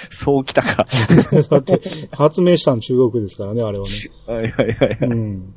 [0.09, 0.85] そうきたか。
[1.49, 1.79] だって、
[2.11, 3.91] 発明したの中国ですからね、あれはね。
[4.25, 4.97] はいはいはいはい。
[5.09, 5.53] うん。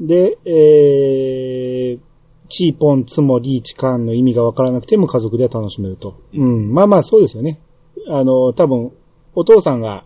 [0.00, 2.00] で、えー、
[2.48, 6.20] チーポン、ツモ、リーチ、カンの意味がわからなくても家族では楽しめると。
[6.34, 6.72] うん。
[6.72, 7.60] まあまあそうですよね。
[8.08, 8.92] あの、多分、
[9.34, 10.04] お父さんが、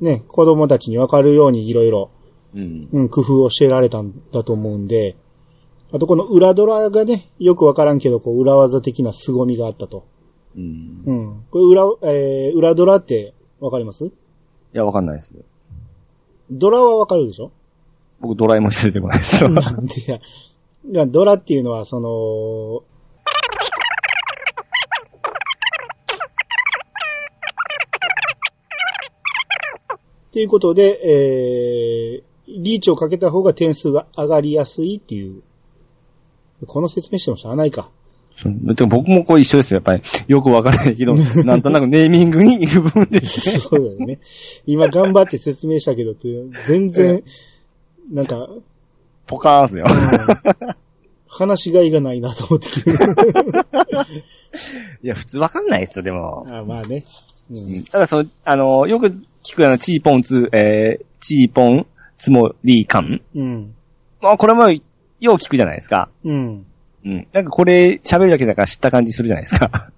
[0.00, 2.10] ね、子供たちにわかるようにいろいろ、
[2.54, 2.88] うん。
[2.92, 5.16] うん、工夫をしてられたんだと思うんで、
[5.92, 10.04] あとこの裏ドラがね、よくわからんけど、こう、裏技的な凄みがあったと。
[10.56, 11.02] うん。
[11.04, 11.44] うん。
[11.50, 14.06] これ裏、えー、裏ドラってわかります？
[14.06, 14.10] い
[14.72, 15.34] や、わかんないです。
[16.50, 17.50] ドラはわかるでしょ？
[18.24, 19.50] 僕、ドラえもんしか出てこないですよ。
[19.52, 20.16] なんでや。
[20.16, 20.20] い
[20.90, 22.82] や、ドラっていうのは、その、
[30.28, 35.42] っていうことで、えー、リーチをかけた方が点数が上がりやすいっていう。
[36.66, 37.90] この説明してもしゃあないか。
[38.42, 39.76] でも僕もこう一緒ですよ。
[39.76, 43.58] やっぱりよくわからないけど、 なんとなくネーミングにいる部分ですね。
[43.58, 44.18] そうだよね。
[44.66, 46.14] 今頑張って説明したけど
[46.66, 47.22] 全然、
[48.10, 48.48] なんか、
[49.26, 49.86] ポカーンっすよ。
[51.26, 52.90] 話しがいがないなと思って聞
[55.02, 56.46] いや、普通わかんないですよ、でも。
[56.48, 57.04] あまあね。
[57.50, 59.08] ううんんただそう、あの、よく
[59.42, 61.86] 聞くあの、チーポンツ、えー、チーポン、
[62.18, 63.20] つもりかん。
[63.34, 63.74] うん。
[64.20, 64.80] まあ、これも、よ
[65.20, 66.08] う聞くじゃないですか。
[66.24, 66.64] うん。
[67.04, 67.26] うん。
[67.32, 69.90] なんかこれ、喋るだけだから知った感じするじゃないですか。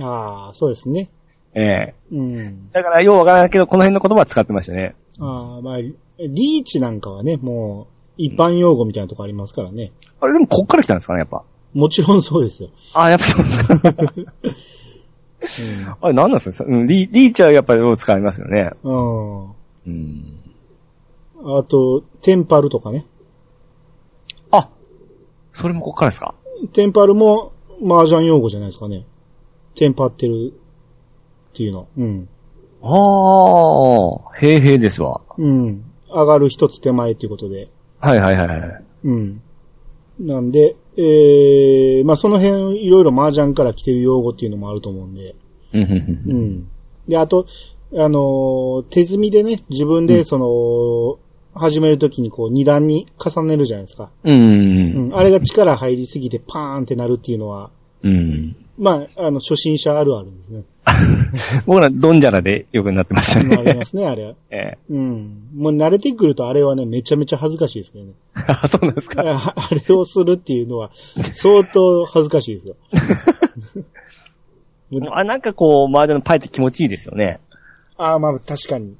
[0.00, 1.08] ああ、そうですね。
[1.54, 2.70] ええうん。
[2.70, 4.94] だから、ようわからないけど、この辺の言葉は使ってましたね。
[5.20, 5.78] ああ、まあ、
[6.18, 9.92] リーチなんかはね、もう、一般用語みたいなとこありますからね。
[10.20, 11.44] あれ、でもこっから来たんですかね、やっぱ。
[11.74, 12.70] もちろんそうですよ。
[12.94, 13.68] あ、やっぱそうです
[15.90, 15.98] か。
[16.00, 16.64] あれ、なんなんですか？
[16.68, 18.72] うんリリーチはやっぱり使いますよね。
[18.82, 19.44] うん。
[19.50, 19.52] う
[19.90, 20.40] ん。
[21.44, 23.06] あと、テンパルとかね。
[24.50, 24.68] あ、
[25.52, 26.34] それもこっからですか？
[26.72, 29.06] テンパルも麻雀用語じゃないですかね。
[29.76, 30.52] テンパってる
[31.50, 31.86] っていうの。
[31.96, 32.28] うん。
[32.82, 35.20] ああ、へいへいですわ。
[35.36, 35.84] うん。
[36.10, 37.68] 上がる一つ手前っていうことで。
[37.98, 38.84] はいはいはいはい。
[39.04, 39.42] うん。
[40.20, 45.34] なんで、えー、まあその辺いろいろ麻雀から来てる用語っていうのもあると思うんで。
[45.72, 46.68] うんうんううんん。
[47.06, 47.46] で、あと、
[47.94, 51.18] あのー手積みでね、自分でその、
[51.58, 54.10] 始めるときにこう二段に重ねるじゃないですか。
[54.24, 55.16] うんうんうん。
[55.16, 57.70] あれが力入りすぎてパーンってなるっていうのは、
[58.02, 58.56] うん。
[58.78, 60.64] まあ、あの、初心者あるあるですね。
[61.66, 63.56] 僕らドンジャラでよくなってましたね。
[63.56, 64.34] なりますね、あれは。
[64.50, 64.78] ええ。
[64.88, 65.48] うん。
[65.54, 68.12] もう慣れてくるとあれはね、めちゃめちゃ恥ずかしいですけどね。
[68.34, 69.22] あ、 そうなんですか。
[69.24, 70.90] ああれをするっていうのは、
[71.32, 72.76] 相当恥ずかしいですよ。
[75.12, 77.40] あ、なんかこう、麻雀のパイって気持ちいいですよね。
[77.96, 78.94] ああ、まあ確かに。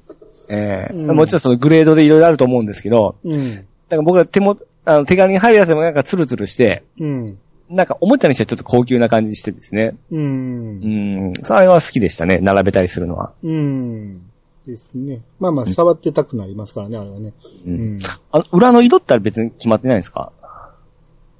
[0.51, 3.39] ええうんもちろんそのグレードでいろいろあると思うんですけど、うん。
[3.39, 7.37] なんか僕ら手も、あの手軽に入るやつでもなんかツルツルして、うん。
[7.69, 9.95] なんかおもちゃにしてはちょっと高級な感じしてですね。
[10.11, 10.17] う。
[10.17, 11.33] うんん。
[11.43, 12.39] それは好きでしたね。
[12.41, 13.33] 並べたりするのは。
[13.43, 14.21] うん。
[14.65, 15.23] ですね。
[15.39, 17.33] まあまあ、触ってたくなりますからね、あれはね。
[17.65, 17.69] う。
[17.69, 17.99] うんん。
[18.31, 20.31] あの、裏の色って別に決まってないんですか？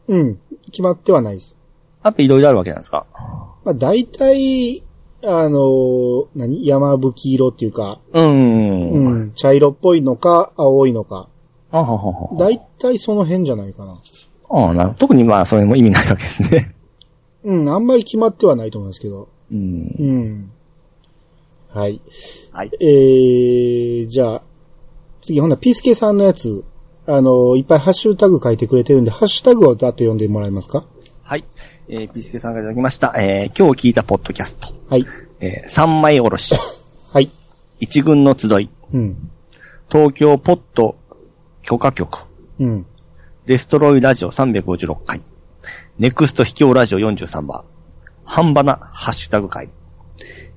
[0.08, 0.40] うん。
[0.68, 1.58] 決まってはないです。
[2.04, 3.06] やっぱいろいろあるわけなんですか？
[3.66, 4.84] まあ大体、
[5.24, 6.66] あの、何？
[6.66, 8.92] 山吹色っていうか、うん。
[8.92, 9.16] う。
[9.26, 9.32] ん。
[9.34, 11.28] 茶色っぽいのか、青いのか。
[11.72, 13.96] あははは大体その辺じゃないかな。
[14.50, 16.76] ああ、なる特にまあ、それも意味ないわけですね。
[17.44, 19.30] うん、あんまり決まってはないと思いますけど。
[19.52, 19.96] うん。
[20.00, 20.52] うん。
[21.70, 22.02] はい。
[22.52, 22.72] はい。
[22.82, 24.42] えー、じゃあ、
[25.22, 26.64] 次ほんならピースケさんのやつ、
[27.06, 30.86] あの、いっぱいハッシュタグ書いてくれてるんで、ハッシュタグをだっと読んでもらえますか？
[31.24, 31.46] はい。
[31.88, 33.14] えー、ピースケさんからいただきました。
[33.18, 34.74] えー、今日聞いたポッドキャスト。
[34.90, 35.06] はい。
[35.40, 36.56] えー、三枚おろし。
[37.14, 37.30] はい。
[37.80, 38.70] 一軍の集い。
[38.94, 39.30] うん。
[39.90, 40.96] 東京ポッド
[41.62, 42.26] 許可局。
[42.60, 42.86] うん。
[43.50, 45.24] デストロイラジオ356回。
[45.98, 47.64] ネクスト秘境ラジオ43番。
[48.24, 49.70] 半ばなハッシュタグ会。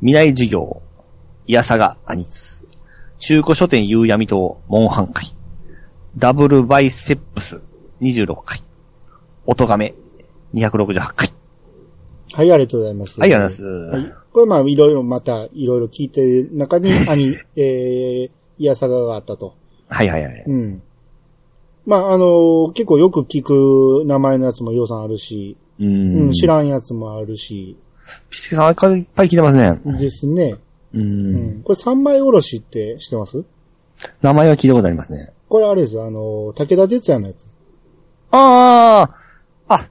[0.01, 0.83] 未来授業。
[1.47, 2.67] いやさがアニツ。
[3.19, 5.35] 中古書店夕闇堂モンハン会。
[6.19, 7.63] ダブルバイセップス
[8.03, 8.63] 26回。
[9.47, 9.95] 音亀
[10.53, 11.33] 268回。
[12.35, 13.19] はい、ありがとうございます。
[13.19, 14.13] はい、ありがとうございます。
[14.13, 14.23] はい。
[14.35, 19.55] これまあ、いろいろまた、いろいろ聞いてる中に、 兄、えー、いやさががあったと。
[19.89, 20.45] はいはいはい。
[20.47, 20.83] うん。
[21.85, 26.33] まあ、あの結構よく聞く名前のやつもようさんあるし、ううん、ん。
[26.33, 27.77] 知らんやつもあるし、
[28.31, 29.81] ピスケさん、あれいっぱい聞いてますね。
[29.99, 30.57] ですね。
[30.95, 30.99] う。
[30.99, 31.63] うんん。
[31.63, 33.45] これ三枚おろしって知ってます？
[34.21, 35.33] 名前は聞いたことありますね。
[35.49, 37.47] これあれですよ、あの、武田鉄矢のやつ。
[38.31, 39.09] あ
[39.69, 39.89] ああ、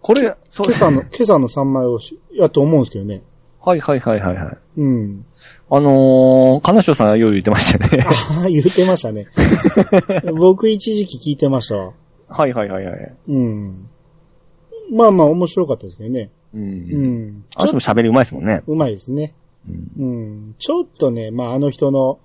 [0.00, 3.22] これ、そう今朝の、今朝の三枚おろし、やと思うんですけどね。
[3.60, 4.58] はいはいはいはいはい。
[4.76, 5.24] うん。
[5.70, 8.04] あのー、金城さんがよう言ってましたね。
[8.38, 9.26] ああ、言ってましたね。
[10.36, 11.92] 僕一時期聞いてましたわ。
[12.28, 13.12] はいはいはいはい。
[13.28, 13.88] うん。
[14.92, 16.30] まあまあ面白かったですけどね。
[16.54, 16.58] う。
[16.58, 17.44] うんん。
[17.56, 18.62] あの人も喋りうまいですもんね。
[18.66, 19.34] うまいですね。
[19.68, 20.04] うん。
[20.04, 20.06] う
[20.50, 20.54] ん。
[20.58, 22.18] ちょっとね、まああの人の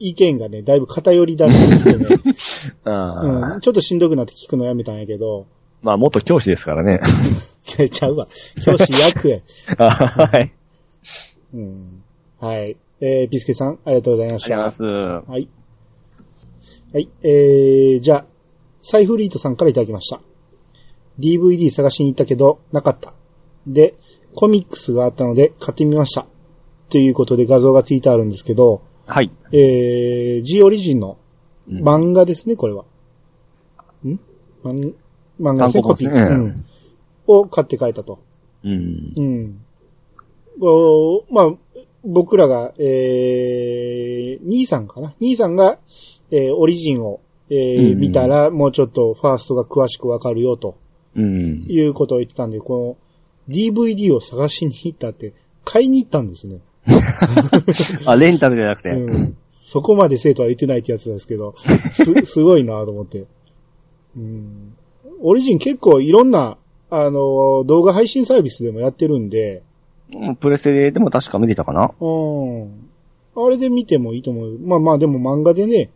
[0.00, 2.06] 意見がね、だいぶ偏り出してきてね、
[2.84, 3.60] うん。
[3.60, 5.46] ちょっとしんどくなって聞くのやめたんやけど、
[5.82, 7.00] まあ、元教師ですからね。
[7.64, 8.28] ちゃうわ。
[8.62, 9.38] 教師役や。
[9.78, 10.52] あはい。
[11.54, 12.02] うん。
[12.40, 12.76] はい。
[13.00, 14.54] えー、ピスケさん、ありがとうございました。
[14.54, 15.30] ありがとうございます。
[15.30, 15.48] はい。
[16.92, 17.08] はい。
[17.22, 18.26] えー、じゃあ、
[18.82, 20.20] サイフリートさんからいただきました。
[21.18, 23.12] DVD 探しに行ったけど、なかった。
[23.66, 23.94] で、
[24.34, 26.26] コミックスがあったので買ってみました。
[26.88, 29.30] ということで画像がついてあるんですけど、はい。
[29.52, 31.18] えー、G オリジンの
[31.68, 32.84] うん漫画ですね、これは。
[34.04, 34.18] ん？
[34.64, 34.94] 漫
[35.40, 36.10] 漫画ですね、コピー。
[36.10, 36.64] うん。
[37.26, 38.18] を買って帰ったと。
[38.64, 39.12] うん。
[39.16, 39.60] うん。
[40.60, 41.54] おまあ、
[42.04, 45.14] 僕らが、えー、兄さんかな？
[45.20, 45.78] 兄さんが、
[46.30, 50.78] えー、オリジンを、えーうん見たら、もうちょっとファーストが詳しくわかるよ、と
[51.16, 51.64] うん。
[51.66, 52.96] いうことを言ってたんで、こ
[53.48, 55.34] の DVD を探しに行ったって、
[55.64, 56.60] 買いに行ったんですね。
[58.06, 58.90] あ、レンタルじゃなくて。
[58.90, 59.36] うん。
[59.50, 61.54] そこまで生徒は言ってないってやつですけど、
[61.92, 63.26] す、すごいなと思って。
[64.16, 64.74] うん。
[65.20, 66.56] オリジン結構いろんな、
[66.88, 69.62] あの、動画配信サービスでもやってるんで、
[70.12, 72.88] うんプレステでも確か見れたかなうん。
[73.36, 74.58] あれで見てもいいと思う。
[74.58, 75.90] まあまあでも漫画でね、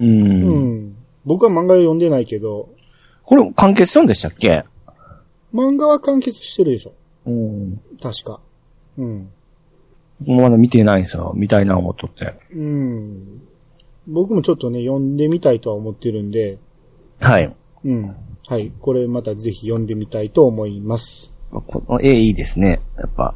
[0.00, 0.04] う。
[0.04, 0.96] うんん。
[1.24, 2.70] 僕は漫画読んでないけど、
[3.24, 4.64] これ完結したんでしたっけ？
[5.52, 6.92] 漫画は完結してるでしょ。
[7.26, 7.80] うん。
[8.02, 8.40] 確か。
[8.96, 9.30] うん。
[10.26, 11.32] まだ見てないんですよ。
[11.36, 12.34] 見たいな思っとって。
[12.52, 13.42] うん。
[14.06, 16.58] 僕もちょっとね、読んでみたいとは思ってるんで、
[17.20, 17.54] はい。
[17.84, 18.16] うん。
[18.46, 18.72] はい。
[18.80, 21.36] これまたぜひ読んでみたいと思います。
[21.50, 22.80] この絵いいですね。
[22.98, 23.34] やっぱ。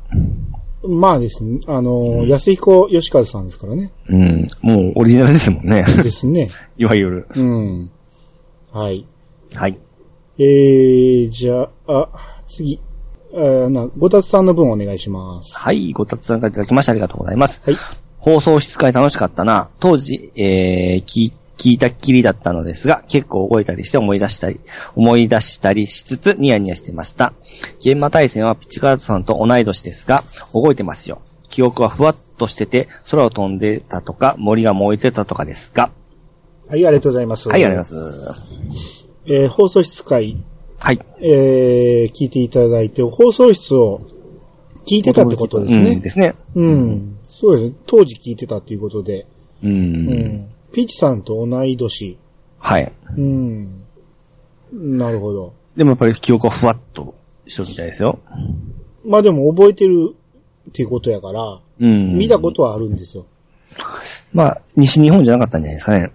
[0.87, 3.93] まあですね、あの、安彦義和さんですからね。
[4.09, 4.47] うん。
[4.63, 5.85] もうオリジナルですもんね。
[6.03, 6.51] ですね。
[6.77, 7.29] いわゆる。
[7.35, 7.91] うん。
[8.73, 9.07] はい。
[9.55, 9.79] はい。
[10.39, 12.09] えー、じゃあ、
[12.47, 12.81] 次。
[13.35, 15.57] あな、ごたつさんの分お願いします。
[15.57, 15.93] はい。
[15.93, 17.63] ご達参加いただきましてありがとうございます。
[17.65, 17.77] はい。
[18.19, 19.71] 放送室会楽しかったな。
[19.81, 24.59] 当時、えー、聞い聞いたっきりだったのですが、結構覚えたりして思い出したり、
[24.97, 27.35] 思い出したりしつつニヤニヤしてました。
[27.79, 31.23] 現場対戦はピッチカートさんと同い年ですが、覚えてますよ。
[31.51, 35.93] 記憶はふわっとしてて、空を飛んでたとか、森が燃えてたとかですが。
[36.67, 37.49] はい、ありがとうございます。
[37.49, 39.09] はい、ありがとうございます。
[39.27, 40.43] えー放送室会、
[40.81, 41.01] はい。
[41.21, 44.01] えー聞いていただいて、放送室を
[44.85, 46.01] 聞いてたってことですうん、ね。
[46.01, 46.35] ですね。
[46.57, 47.19] うん。
[47.31, 47.77] そうですね。
[47.87, 49.27] 当時聞いてたっていうことで。
[49.63, 49.71] うん。
[49.71, 49.75] う
[50.13, 50.49] ん。
[50.73, 52.19] ピッチさんと同い年。
[52.59, 52.93] はい。
[53.17, 53.85] うん。
[54.73, 55.55] なるほど。
[55.77, 57.15] でもやっぱり記憶はふわっと
[57.47, 58.19] しとるみたいですよ。
[59.05, 60.15] まあでも覚えてる
[60.69, 62.17] っていうことやから、うん。
[62.17, 63.27] 見たことはあるんですよ。
[64.33, 66.13] まあ、西日本じゃなかったんじゃないですかね。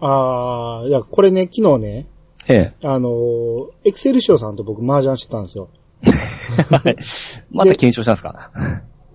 [0.00, 2.06] ああ、いや、これね、昨日ね、
[2.48, 2.86] ええ。
[2.86, 5.68] あのーエクセルショーさんと僕麻雀してたんですよ。
[7.50, 8.50] また検証したんですか？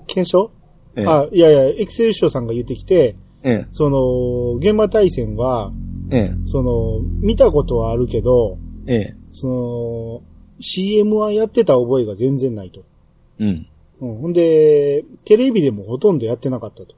[0.07, 0.51] 検証？
[0.95, 1.05] ええ。
[1.07, 3.67] あ、いやいや、エクセルショーさんが言ってきて、ええ。
[3.71, 5.71] その、現場対戦は、
[6.11, 6.33] ええ。
[6.45, 9.15] その、見たことはあるけど、ええ。
[9.31, 10.21] その、
[10.59, 12.83] CM はやってた覚えが全然ないと。
[13.39, 13.67] うん。
[14.01, 14.15] うん。
[14.21, 16.95] ほんで、テレビでもほとんどやってなかったと。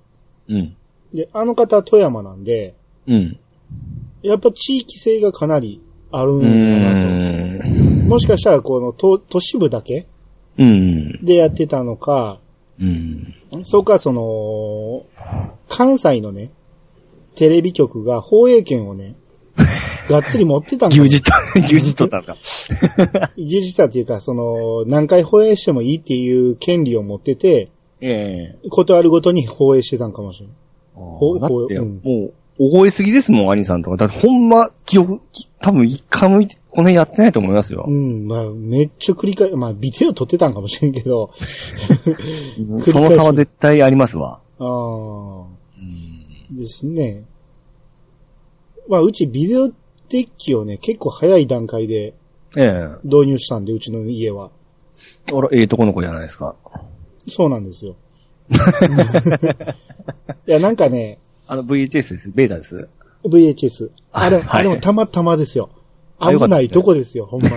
[0.50, 0.76] うん。
[1.14, 2.76] で、あの方は富山なんで、
[3.08, 3.38] うん。
[4.22, 7.08] やっぱ地域性がかなりあるうんかなと。
[7.08, 8.08] ん。
[8.08, 10.08] もしかしたらこの都都市部だけ
[10.58, 11.26] うん。
[11.26, 12.40] でやってたのか、
[12.80, 13.34] うん。
[13.64, 15.06] そうかその、
[15.68, 16.52] 関西のね、
[17.36, 19.16] テレビ局が放映権をね、
[20.10, 21.32] がっつり持ってたんかも牛耳と、
[21.66, 22.70] 牛耳取ったんです
[23.08, 27.70] か技術者っていうか、その、何回放映してもいいっていう権利を持ってて、
[28.02, 28.70] ええ。
[28.70, 30.56] ことあるごとに放映してたんかもしれない。
[30.96, 33.98] ほだって、うんもう、覚えすぎですもん、兄さんとか。
[33.98, 36.36] だってほんま、記憶、き多分一回も
[36.70, 37.92] この辺やってないと思いますよう。
[37.92, 41.32] ん、まあ、めっちゃ繰り返まあ、ビデオ撮ってたんかもしれんけど、
[42.86, 44.40] その差は絶対ありますわ。
[44.60, 45.46] ああ、
[46.52, 47.26] ですね。
[48.88, 49.74] まあ、うちビデオデ
[50.20, 52.14] ッキをね、結構早い段階で
[52.56, 52.88] ええ。
[53.04, 54.52] 導入したんで、うちの家は。
[55.32, 56.56] あら、ええとこの子じゃないですか。
[57.28, 57.96] そうなんですよ。
[60.48, 62.32] いや、なんかね、あの VHS です。
[62.32, 62.88] ベータです。
[63.26, 63.92] VHS。
[64.12, 65.70] あれ、はいあれもたまたまですよ。
[66.20, 67.56] 危ないとこですよ、ほんまに。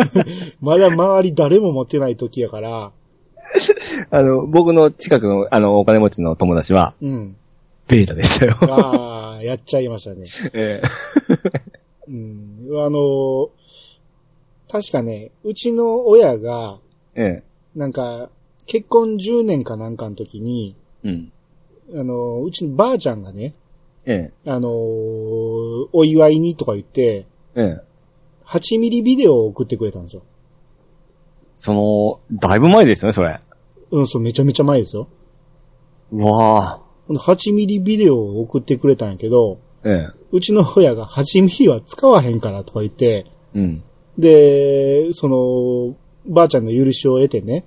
[0.60, 2.92] まだ周り誰も持ってない時やから、
[4.10, 7.36] あの、僕の近くの、あの、お金持ちの友達は、うん。
[7.88, 8.56] ベータでしたよ。
[8.60, 10.26] ああ、やっちゃいましたね。
[10.54, 10.80] え
[12.08, 12.68] うん。
[12.76, 13.50] あの、
[14.70, 16.78] 確かね、うちの親が、
[17.14, 17.22] え。
[17.22, 18.30] えなんか、
[18.66, 21.08] 結婚10年かなんかの時に、え。
[21.08, 21.32] うん。
[21.94, 23.54] あの、うちのばあちゃんがね、
[24.06, 24.50] ええ。
[24.50, 27.80] あの、お祝いにとか言って、ええ。
[28.46, 30.22] 8ミリビデオを送ってくれたんですよ。
[31.56, 33.40] その、だいぶ前ですよね、それ。
[33.90, 35.08] うん、そう、めちゃめちゃ前ですよ。
[36.12, 39.88] うわほんで8ミリビデオを送ってくれたんやけど、ぁ。
[39.88, 40.20] ええ。
[40.32, 43.82] うちの親が8ミリは使わへんからとか言って、うん。
[44.18, 45.96] で、その、
[46.26, 47.64] ばあちゃんの許しを得てね、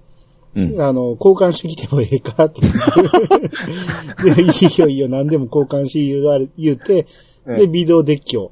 [0.55, 0.81] うん。
[0.81, 2.73] あの、交換してきてもええかって言っ
[4.23, 4.35] て。
[4.35, 7.07] で、いいよいいよ、何でも交換し言われ言って、で、
[7.47, 8.51] ええビデオデッキを、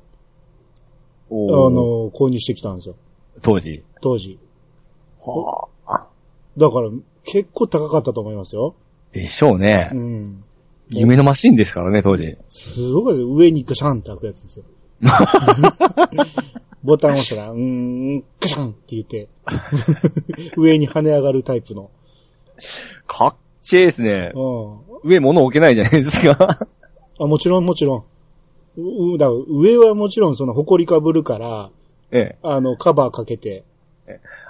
[1.29, 2.95] あの、購入してきたんですよ。
[3.41, 3.83] 当時。
[4.01, 4.39] 当時。
[5.19, 6.07] はあ。
[6.57, 6.89] だから、
[7.23, 8.75] 結構高かったと思いますよ。
[9.11, 9.97] でしょうねう。
[9.97, 10.43] ん。
[10.89, 12.37] 夢のマシンですからね、当時。
[12.49, 14.65] すごい、上にガシャンって開くやつですよ。
[16.83, 19.27] ボタン押したら、うーん、ガシャンって言って、
[20.57, 21.91] 上に跳ね上がるタイプの。
[23.07, 24.31] かっちゃいですね。
[24.33, 24.79] うん。
[25.03, 26.67] 上物置けないじゃないですか。
[27.19, 28.03] あ、もちろんもちろん。
[28.77, 31.69] う、うだ上はもちろんその埃かぶるから、
[32.11, 32.37] ええ。
[32.41, 33.63] あの、カバーかけて。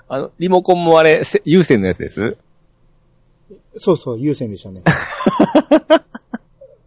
[0.08, 2.38] あの、リモコンもあれ、せ有線のやつです？
[3.76, 4.84] そうそう、有線でしたね。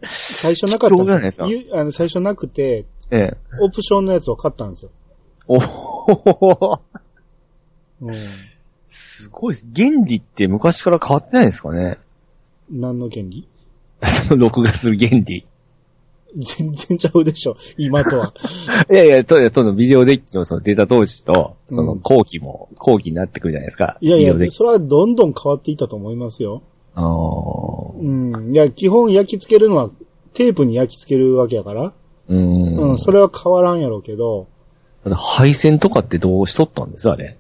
[0.03, 1.41] 最初なかった貴重じゃないです
[1.73, 3.37] あの最初なくて、ええ。
[3.61, 4.91] オプションのやつを買ったんですよ。
[5.47, 6.81] おほ
[8.01, 8.15] うん。
[8.87, 9.67] すごいです。
[9.75, 11.99] 原理って昔から変わってないんですかね？
[12.71, 13.47] 何の原理？
[14.03, 15.47] そ の録画する原理。
[16.37, 18.35] 全然ちゃうでしょ、今とは。
[18.91, 23.97] いやいや、と、そのビデオデッキのそのデータ当時と、そのうん後期も、後期になってくるじゃないですか。
[24.01, 24.35] いやいや。
[24.51, 26.63] それはどんどん変わっていったと思いますよ。
[26.95, 28.53] あーうん。
[28.53, 29.91] いや、基本焼き付けるのは
[30.33, 31.93] テープに焼き付けるわけやから。
[32.29, 32.91] うーん。
[32.91, 34.49] うん、それは変わらんやろうけど、
[35.13, 37.11] 配線とかってどうしとったんです？
[37.11, 37.37] あれ。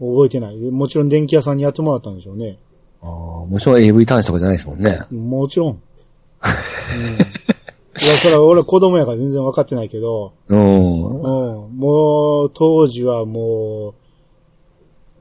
[0.00, 0.56] 覚えてない。
[0.56, 2.58] もちろん電気屋さんにやってもらったんでしょうね。
[3.02, 5.02] ああ、もちろん AV 端子とかじゃないですもんね。
[5.10, 5.70] もちろん。
[5.72, 5.78] うん。
[5.78, 5.78] い
[8.06, 11.20] や、それは俺は子供やから全然分かってないけど、うん。
[11.20, 11.76] うん。
[11.76, 13.94] もう、当時はも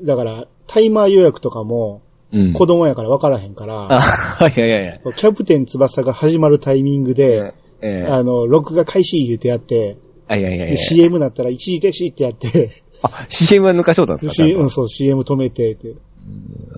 [0.02, 2.54] う、だから、タイマー予約とかも、うん。
[2.54, 5.02] 子供やから分からへんから、 あ、はいはいはいはい。
[5.16, 9.98] キャプテン翼が始まるタイミングで、ええあの、録画開始言うてやって、
[10.28, 10.78] はいはいはいはでい。
[10.78, 15.94] CM なったら一時停止ってやって、あ、CM は抜かしようったんですか？C うん、そう、CM 止めてって。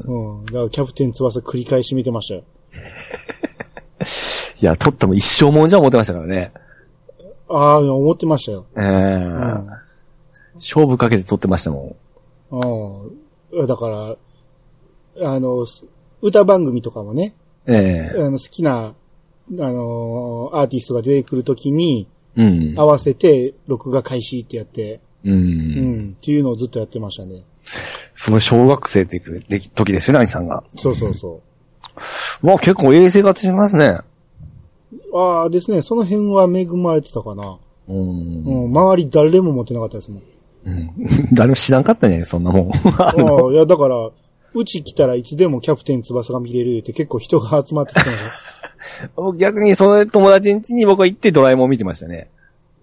[0.06, 0.46] うん。
[0.46, 2.44] だからキャプテン翼繰り返し見てましたよ。
[4.62, 6.52] いや、撮ったも一生もんじゃ思ってましたからね。
[7.48, 8.66] ああ、思ってましたよ。
[8.78, 9.70] ええうん。
[10.56, 11.96] 勝負かけて撮ってましたも
[12.52, 13.68] うん。
[13.68, 14.18] だか
[15.18, 15.86] ら、あの、す
[16.22, 17.34] 歌番組とかもね、
[17.66, 17.72] ん。
[17.72, 18.94] ええあの好きな、
[19.52, 22.08] あのアーティストが出てくるときに、
[22.40, 22.74] うん。
[22.80, 25.32] 合わせて、録画開始ってやって、う。
[25.32, 27.44] うんん、っていうのをずっとやってましたね。
[28.16, 29.20] その小学生って
[29.76, 30.64] 時ですよね、兄さんが。
[30.78, 31.42] そうそうそ
[32.42, 34.00] まあ結構衛生活してますね。
[35.14, 35.18] う。
[35.18, 37.60] ああですね、その辺は恵まれてたかな。
[37.90, 37.94] う。
[37.94, 40.24] うんん、周り誰も持ってなかったですもん。
[40.66, 40.92] うん。
[41.36, 42.72] 誰も知らんかったんじゃないそんなもん。
[42.72, 44.10] あああ、いや、だから、
[44.54, 49.10] うち来たらいつでもキャプテン翼が見れるって結構人が集まってきてました。
[49.16, 52.30] 僕逆にその友達ん家に僕は行ってドラえもん見てましたね。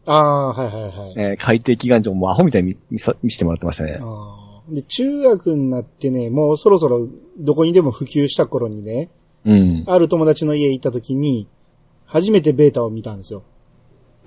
[0.07, 1.15] ああ、はいはいはい。
[1.17, 3.99] えー海底祈願場もアホみたいに見見さ見せてもらってましたね。
[4.01, 7.09] あーで、中学になってね、もうそろそろ
[7.39, 9.11] どこにでも普及した頃にね、
[9.45, 9.85] うん。
[9.87, 11.47] ある友達の家行った時に、
[12.05, 13.43] 初めてベータを見たんですよ。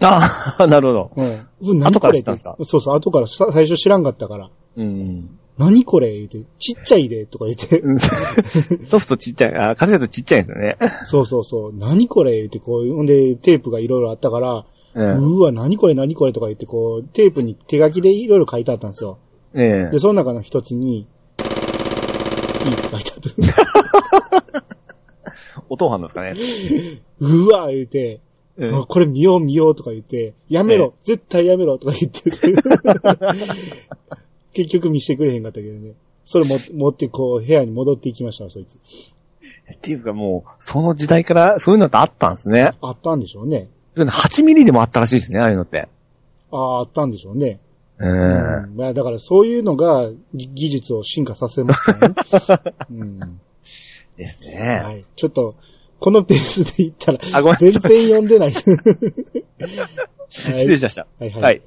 [0.01, 1.11] ああ、 なるほど。
[1.17, 1.69] うん。
[1.71, 2.55] うん、何後から知ったんですか？
[2.63, 4.49] そうそう、後からさ最初知らんかったから。
[4.77, 5.29] うん。
[5.59, 6.13] 何これ？
[6.13, 7.83] 言って、ちっちゃいで、とか言って。
[8.89, 10.77] ソフトちっちゃい、あ、カセットちっちゃいんですよね。
[11.05, 12.37] そうそうそう、何これ？
[12.37, 15.37] 言って、こう、ほんで、テープがいろいろあったから、うん。
[15.37, 15.93] うわ、何これ？
[15.93, 16.33] 何これ？
[16.33, 19.19] とか言って、こう、テープに手書きでいろいろ書いてあったんですよ。
[19.53, 23.21] ええで、その中の一つに、いいって書いてあっ
[23.63, 23.79] た。
[25.69, 27.01] 音反なんですかね。
[27.19, 28.21] うわ言って、
[28.57, 32.21] うんあこれ見よう見ようとか言って、やめろ、絶対やめろとか言って、
[34.53, 35.93] 結局見してくれへんかったけどね。
[36.23, 38.77] それも持ってこう部屋に戻っていきましたわそいつ。
[38.77, 42.71] っていうかもう、その時代からそういうのってあったんですね。
[42.81, 43.69] あったんでしょうね。
[43.95, 45.87] 8ミリでもあったらしいですね、ああいうのって。
[46.51, 47.59] ああ、あったんでしょうね。
[48.01, 52.15] ええうんまあだからそういうのがぎ技術を進化させますからね。
[52.89, 53.39] うん
[54.19, 54.81] ですね。
[54.83, 55.05] はい。
[55.15, 55.55] ちょっと、
[55.99, 57.19] このペースでいったら、
[57.55, 58.53] 全然読んでない。
[60.29, 61.07] 失礼しました。
[61.17, 61.61] はいはいはい。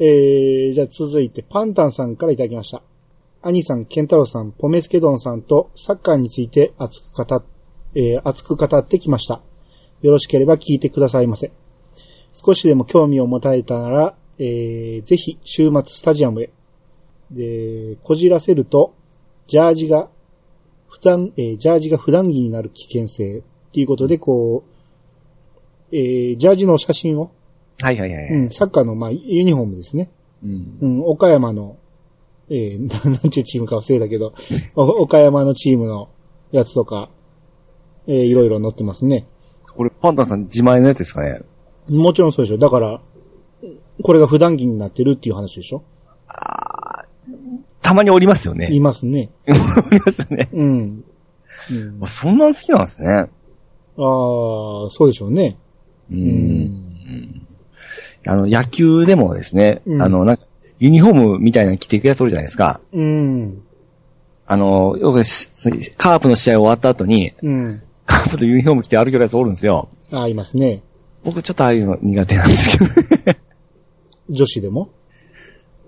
[0.00, 2.82] えー、じゃあ続いて、パンタンさんからいただきました。
[3.42, 7.44] 兄さん、ケンタロウさん、ポメスケドンさんとサッカーについて熱く語っ、
[7.94, 9.40] えー熱く語ってきました。
[10.02, 11.50] よろしければ聞いてくださいませ。
[12.32, 16.50] 少しでも興味を持たれたなら、えー、ぜひ週末スタジアムへ。
[17.30, 18.94] で、こじらせると、
[19.46, 20.08] ジャージが、
[20.88, 23.42] 普段、えージャージが普段着になる危険性っ
[23.72, 24.64] ていうことで、こ
[25.90, 27.32] う、えー、ジャージの写真を、
[27.82, 28.24] はいはいはい。
[28.28, 30.10] うん、サッカーの、まあ、ユニフォームですね。
[30.42, 30.78] うん。
[30.80, 31.76] うん、岡山の、
[32.50, 34.32] えー、な なんちゅうチームか忘れたけど、
[34.76, 36.08] お 岡山のチームの
[36.50, 37.10] やつとか、
[38.06, 39.26] えー、いろいろ載ってますね。
[39.76, 41.40] これ、パンタンさん自前のやつですかね？
[41.88, 42.58] もちろんそうでしょ。
[42.58, 43.00] だから、
[44.02, 45.82] これが普段着になってるっていう話でしょ
[47.82, 48.68] たまにおりますよね。
[48.72, 49.30] いますね。
[49.48, 49.52] お
[49.94, 50.48] りますよね。
[50.52, 51.04] うん。
[51.70, 53.08] うん、あそんな好きなんですね。
[53.10, 53.28] ああ、
[53.96, 55.56] そうでしょうね。
[56.10, 56.14] う。
[56.14, 56.88] うん
[58.26, 60.42] あの、野球でもですね、うんあの、なんか、
[60.78, 62.80] ユニフォームみたいなの着ていくやつおるじゃないですか。
[62.92, 63.62] うん。
[64.46, 65.48] あの、よくし
[65.96, 67.82] カープの試合終わった後に、うん。
[68.06, 69.88] カープとユニフォーム着て歩けるやつおるんですよ。
[70.10, 70.82] ああ、いますね。
[71.24, 73.38] 僕ちょっとああいうの苦手なんですけどね。
[74.30, 74.90] 女子でも？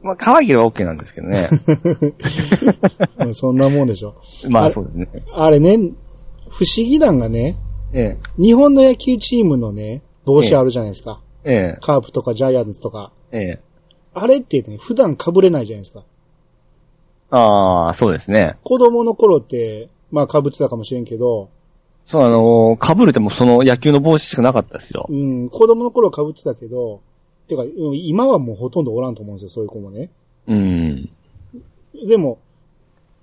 [0.03, 1.49] まあ、可愛いければ OK なんですけどね。
[3.21, 4.17] うんそんなもんでしょ。
[4.49, 5.09] まあそうですね。
[5.33, 5.77] あれね、
[6.49, 7.57] 不思議なんがね、
[7.93, 11.21] え日本の野球チームのね、帽子あるじゃないですか。
[11.23, 11.27] え。
[11.27, 11.79] ええ。
[11.81, 13.13] カープとかジャイアンツとか。
[13.33, 13.61] ええ。
[14.15, 16.05] あれってね、普段被れないじゃないですか。
[17.31, 18.57] ああ、そうですね。
[18.65, 21.49] 子供の頃って、まあ被ってたかもしれんけど、
[22.07, 25.07] そう、あのー、被るてもその野球の帽子しかなかったですよ。
[25.09, 27.03] うん、子供の頃被ってたけど、
[27.47, 30.11] てか、うん今はもうほとんどおらんと思うんですよ、そういう子もね。
[30.49, 31.09] うん。
[32.09, 32.39] でも、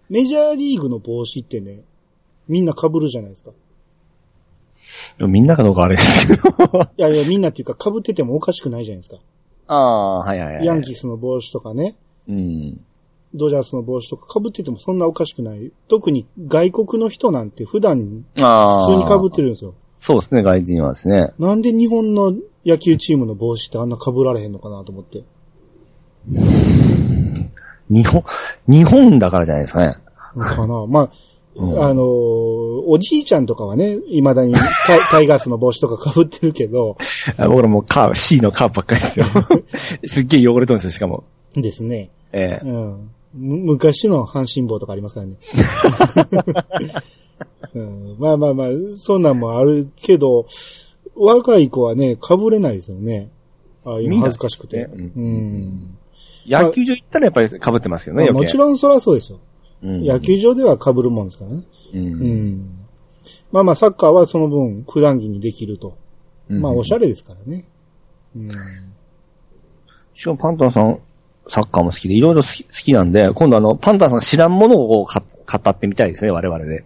[0.09, 1.83] メジャーリーグの帽子ってね、
[2.47, 3.51] みんな被るじゃないですか。
[5.19, 6.49] みんなかどうかあれですけど。
[6.97, 9.17] いやいや、みんなっていうか被っててもおかしくないじゃないですか。
[9.67, 10.65] ああ、はいはいはい。
[10.65, 11.95] ヤンキースの帽子とかね、
[12.27, 12.79] うん。
[13.33, 15.71] ドジャースの帽子とか被っててもそんなおかしくない。
[15.87, 18.85] 特に外国の人なんて普段ああ。
[18.85, 19.73] 普通に被ってるんですよ。
[19.99, 21.33] そうですね、外人はですね。
[21.39, 22.33] なんで日本の
[22.65, 25.23] 野球チームの帽子ってあんな被られへんのかなと思って。
[27.89, 28.23] 日本、
[28.67, 29.97] 日本だからじゃないですかね。
[30.37, 30.85] かな。
[30.85, 31.11] まあ、
[31.57, 36.97] うんあのーおじいちゃんとかはね、未だにタイ タイガースの帽子とか被ってるけど、
[37.37, 39.25] あ僕らもうカーブ、C のカーブばっかりですよ。
[40.05, 41.25] すっげえ汚れとるんですよ、しかも。
[41.53, 42.09] ですね。
[42.31, 43.09] ええうん。
[43.33, 45.37] む昔の阪神帽とかありますからね。
[47.75, 50.47] うん、まあまあまあ、そんなんもあるけど、
[51.15, 53.29] 若い子はね、被れないですよね。
[53.83, 54.77] ああいうの恥ずかしくて。
[54.77, 55.97] ねうん。
[56.47, 59.39] 野球場行ったらやっぱり被ってますけどね、まあもちろんそりゃそうですよ。
[59.83, 61.63] うん野球場では被るもんですからね。
[61.93, 61.97] う。
[61.97, 62.87] うんん。
[63.51, 65.97] まあまあ、サッカーはその分、普段着にできると。
[66.49, 67.01] まあ、おしゃれ。
[67.01, 67.65] れですからね。
[68.35, 68.49] うん。
[70.13, 70.99] しかもパンタンさん、
[71.47, 76.83] サッカーも好きで、いろいろ好き好きなんで、今度あの、パンタンさん知らんものをか語ってみたいですね、我々で。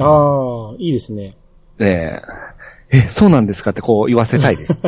[0.00, 1.36] ああ、いいですね。
[1.78, 2.20] え
[2.90, 4.76] ええ、そうなんですかってこう言わせたいです。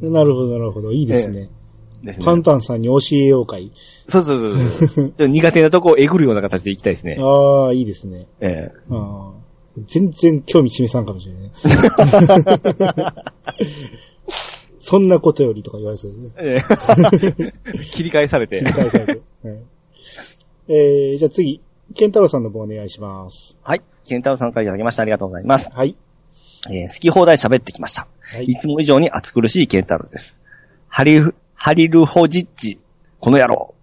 [0.00, 0.92] なるほど、なるほど。
[0.92, 1.50] いいですね。
[2.02, 3.70] ですねパンタンさんに教えようかい。
[4.08, 5.12] そうそうそうそう。
[5.18, 7.18] で苦手なとこをえぐるような形で行きたいですね。
[7.20, 8.26] ああ、いいですね。
[8.40, 9.38] ええああ
[9.86, 11.50] 全然興味示さんかもしれない。
[14.80, 16.32] そんなことよりとか言われそうですね。
[16.38, 16.62] え
[17.76, 18.72] え 切り返されて切り。
[18.72, 19.12] 返されて。
[19.12, 19.58] はい
[20.70, 21.62] えー、じゃあ次、
[21.94, 23.58] ケンタロウさんの方お願いします。
[23.62, 23.82] はい。
[24.04, 25.70] ケンタロウさんからいただきましてありがとうございます。
[25.72, 25.96] はい。
[26.70, 28.06] えー好き放題喋ってきました。
[28.20, 30.38] はいいつも以上に暑苦しいケンタロウです。
[30.88, 32.78] ハリル、ハリルホジッチ、
[33.18, 33.74] この野郎。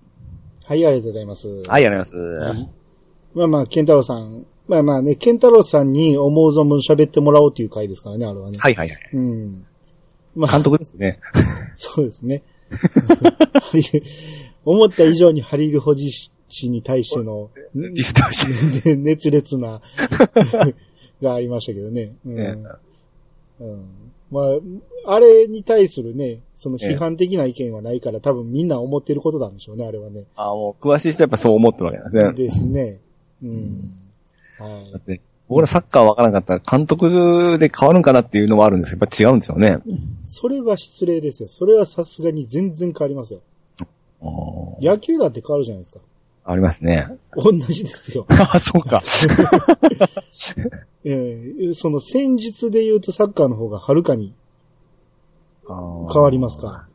[0.63, 1.47] はい、ありがとうございます。
[1.67, 2.57] はい、ありがとうございます。
[2.57, 2.69] はい
[3.33, 4.45] まあまあ、ケンタロウさん。
[4.69, 8.57] まあまあね、ケンタロウさんに思う存分喋ってもらおうという回ですからね、あれはね。
[8.57, 8.99] はいはいはい。
[9.11, 9.65] うん。
[10.35, 11.19] まあ監、督ですね。
[11.75, 12.43] そうですね。
[14.63, 16.09] 思った以上にハリルホジ
[16.47, 17.51] 氏に対しての。
[17.73, 19.81] 熱烈な
[21.21, 22.15] がありましたけどね。
[22.25, 22.57] うんね
[23.59, 23.85] うん、
[24.35, 24.41] ま
[25.07, 30.25] あ、あれに対するね、その批判的な意見はないから多分みんな思ってることなんでしょうね、あれはね。
[30.35, 32.33] あもう、詳しい人はやっぱそう思ってるわけなんですね。
[32.33, 32.99] ですね。
[33.43, 33.91] うん。
[34.59, 34.97] はいだ。
[34.97, 39.77] って、僕らサッカーわからなかったら監督で変わるんかなっていうのはあるんですけど、やっぱ違うんですよね。
[40.23, 41.49] それは失礼ですよ。
[41.49, 43.41] それはさすがに全然変わりますよ。
[44.81, 45.99] 野球だって変わるじゃないですか。
[46.47, 47.07] ありますね。
[47.35, 48.25] 同じですよ。
[48.29, 49.01] あ、 そうか。
[51.03, 54.33] えーその戦術で言うとサッカーの方がはるかに
[55.67, 55.75] 変
[56.11, 56.87] 変わりますか？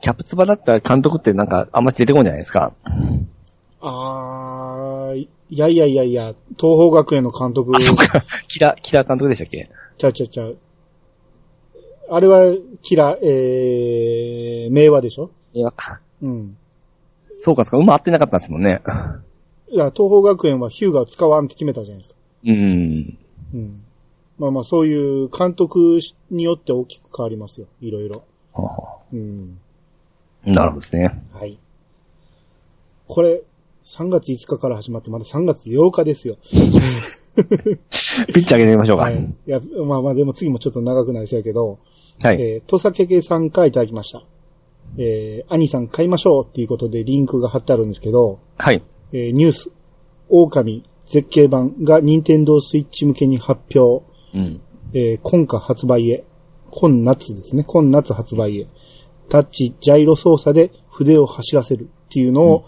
[0.00, 2.72] キャプツバだったら監督ってなんかあんまし出てこんじゃないですか。
[3.80, 8.24] あー、いやいやいやいや、東方学園の監督あ、、そうか。
[8.48, 9.68] 木田、木田監督でしたっけ？
[9.98, 10.58] ちゃうちゃうちゃう。
[12.10, 15.30] あれは、キラ、えー、名和でしょ？
[15.54, 15.72] いや、
[16.22, 16.56] うん。
[17.36, 17.76] そうか、そうか。
[17.78, 18.82] 馬合ってなかったんですもんね。
[19.68, 22.16] いや、東方学園はヒューガを使わんって決めたじゃないですか。
[22.44, 23.18] うん。
[23.54, 23.82] うん。
[24.38, 25.98] まあまあ、そういう監督
[26.30, 27.66] によって大きく変わりますよ。
[27.80, 28.24] いろいろ。
[28.52, 29.58] はうん。
[30.46, 31.22] あなるほどですね。
[31.32, 31.58] はい。
[33.08, 33.42] これ、
[33.84, 36.36] 3月5日から始まって、まだ3月8日ですよ。
[36.42, 39.04] ピッチ上げてみましょうか。
[39.04, 39.10] は。
[39.10, 39.26] はいい。
[39.26, 41.78] いや、まあまあ、でも次もちょっと長くなりそうやけど、
[42.22, 42.40] はい。
[42.40, 44.22] えー、とさけけさんからいただきました。
[44.98, 48.82] えー、兄さん買いましょうっていうことでリンクが貼ってあるんですけど、はい。
[49.12, 49.70] えー、ニュース、
[50.28, 54.60] 狼絶景版が任天堂スイッチ向けに発表、うん。
[54.92, 56.24] えー、今夏発売へ。
[56.70, 57.64] 今夏ですね。
[57.64, 58.66] 今夏発売へ。
[59.28, 62.64] タッチ、ジャイロ操作で筆を走らせるっていうのを、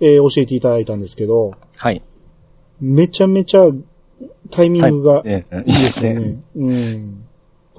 [0.00, 2.02] えー教えていただいたんですけど、はい。
[2.80, 3.70] めちゃめちゃ
[4.50, 6.04] タイミングがはいええいでです。
[6.04, 6.42] ね。
[6.56, 7.24] うん。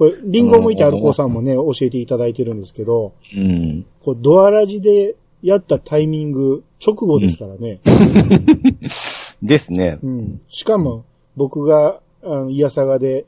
[0.01, 3.85] これ、リンゴを向いてある子さんもね、教えていただいてるんですけど、うん。
[3.99, 7.81] こう、ドアラジでやったタイミング、直後ですからね。
[9.43, 9.99] ですね。
[10.01, 10.41] うん。
[10.49, 13.27] しかも、僕が、あの、イヤサガで、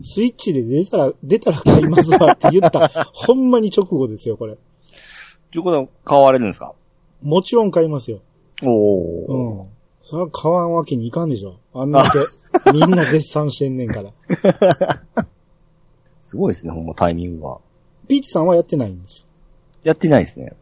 [0.00, 4.54] スイッチで出たら、出たら買いますわって言った、 ほんまに直後ですよ、これ。
[5.50, 6.72] ということは買われるんですか？
[7.20, 8.20] もちろん買いますよ。
[8.62, 9.62] おうー。
[9.64, 9.66] ん。
[10.04, 11.56] それは買わんわけにいかんでしょ。
[11.74, 14.12] あんだけ、みんな絶賛してんねんから。
[16.26, 17.58] すごいですね、ほんまタイミングは。
[18.08, 19.24] ピーチさんはやってないんですよ。
[19.84, 20.54] やってないですね。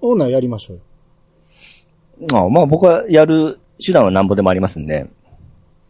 [0.00, 2.28] オーナーやりましょうよ。
[2.32, 5.06] まあ、まあ僕はやる手段はなんぼでもありますんで。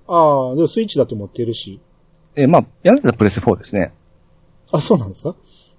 [0.09, 1.79] ああ、でもスイッチだって持ってるし。
[2.35, 3.93] え、まあ、やるんだったらプレス4ですね。
[4.73, 5.37] あ、そうなんですか？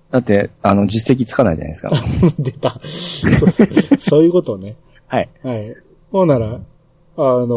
[0.10, 1.90] だって、あの、実績つかないじゃないですか。
[2.40, 2.80] 出た。
[2.80, 4.78] そうそういうことね。
[5.08, 5.30] はい。
[5.44, 5.76] はい。
[6.14, 6.60] ほんなら、あ
[7.18, 7.48] の、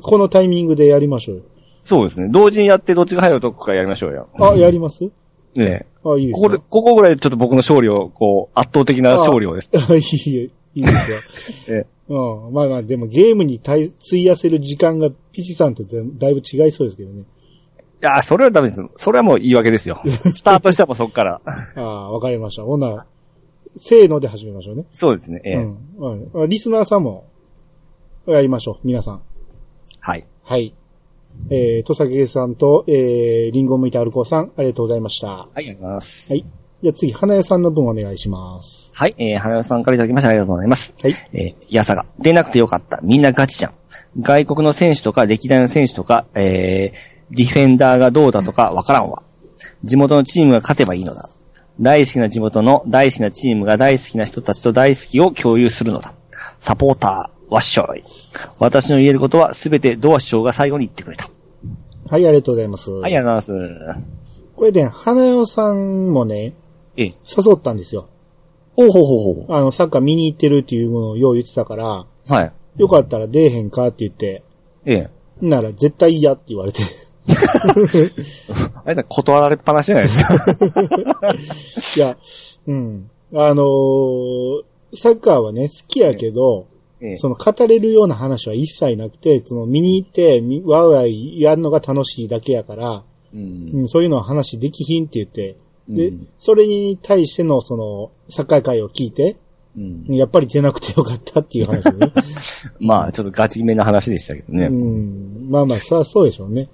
[0.00, 1.42] このタイミングでやりましょうよ。
[1.84, 2.28] そうですね。
[2.30, 4.28] 同時にやってどっちが早いとこかやりましょうよ。
[4.40, 5.10] あ、やります？
[5.54, 6.42] ねあ、いいですよ。
[6.42, 9.70] ここで、ここぐらいでちょっと僕の勝利を、こう、圧倒的な勝利をです。
[9.74, 11.76] あいいよ、 いいですよ。
[11.78, 12.52] えうん。
[12.52, 17.20] まあまあ、でもゲームに対費やせる時間がピチさんとだだいぶ違いそうですけどね。
[17.20, 17.24] い
[18.00, 18.80] や、それはダメです。
[18.96, 20.02] それはもう言い訳ですよ。
[20.04, 21.40] スタートしたもそこから。
[21.76, 22.64] ああ、わかりました。
[22.64, 23.06] ほんなら、
[23.76, 24.84] せーので始めましょうね。
[24.92, 25.40] そうですね。
[25.44, 25.54] ええ
[26.36, 26.48] うん。
[26.48, 27.24] リスナーさんも、
[28.26, 28.86] やりましょう。
[28.86, 29.22] 皆さん。
[30.00, 30.26] はい。
[30.42, 30.74] はい。
[31.50, 35.28] えー、とさげさんと、えー、リンゴを向いたアルコーさん、ありがとうございました。
[35.28, 36.34] ははい、ありがとうございます。
[36.34, 36.44] い。
[36.82, 38.92] じゃあ次、花屋さんの分お願いします。
[38.94, 40.94] はい、えー、花代さんからいただきましてありがとうございます。
[41.00, 41.14] はい。
[41.32, 42.06] えー、やさが。
[42.18, 43.00] 出なくてよかった。
[43.02, 43.74] みんなガチじゃん。
[44.20, 49.22] 外国の選手とか歴代の選手とか、えー、ディフェンダーがどうだとかわからんわ。
[49.82, 51.30] 地元のチームが勝てばいいのだ。
[51.80, 56.14] 大好きな地元の大好きなチームが大好きな人たちと大好きを共有するのだ。
[56.58, 58.02] サポーター、わっしょい。
[58.58, 61.30] 私の言えることはすべてドア首相が最後に言ってくれた。
[62.08, 62.90] はい、ありがとうございます。
[62.90, 64.00] はい、ありがとうございます。
[64.56, 66.54] これね、花代さんもね、
[66.96, 67.06] ええ。
[67.06, 68.08] 誘ったんですよ。
[68.74, 72.32] ほうほうほうほあの、サッカー見に行ってるっていうのをよう言ってたから、う。
[72.32, 72.52] はい。
[72.76, 74.42] よかったら出えへんかって言って、
[74.84, 75.10] ええ。
[75.40, 76.82] なら絶対嫌って言われて。
[78.84, 80.44] あれだ、断られっぱなしじゃないですか。
[81.96, 82.16] いや、
[82.66, 83.10] うん。
[83.32, 84.64] あのー
[84.96, 86.68] サッカーはね、好きやけど、
[87.04, 95.56] ええその語れるような話は一切なくて、その見に行って、みわーわーやるのが楽しいだけやから、うんうん、そういうのは話できひんって言って、
[95.88, 99.36] で、うんそれに対してのその、サッカー会を聞いて、
[99.76, 102.12] うんやっぱり出なくてよかったっていう話でね。
[102.80, 104.66] まあ、ちょっとガチめな話でしたけどね。
[104.66, 105.48] うん。
[105.50, 106.68] まあまあ、さ、そうでしょうね。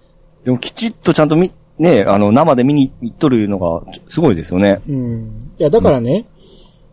[0.44, 4.82] でもきちっとちゃんとみ、ね、あの、生で見に行っとるのが、すごいですよね。
[4.86, 5.38] うん。
[5.58, 6.26] いや、だからね、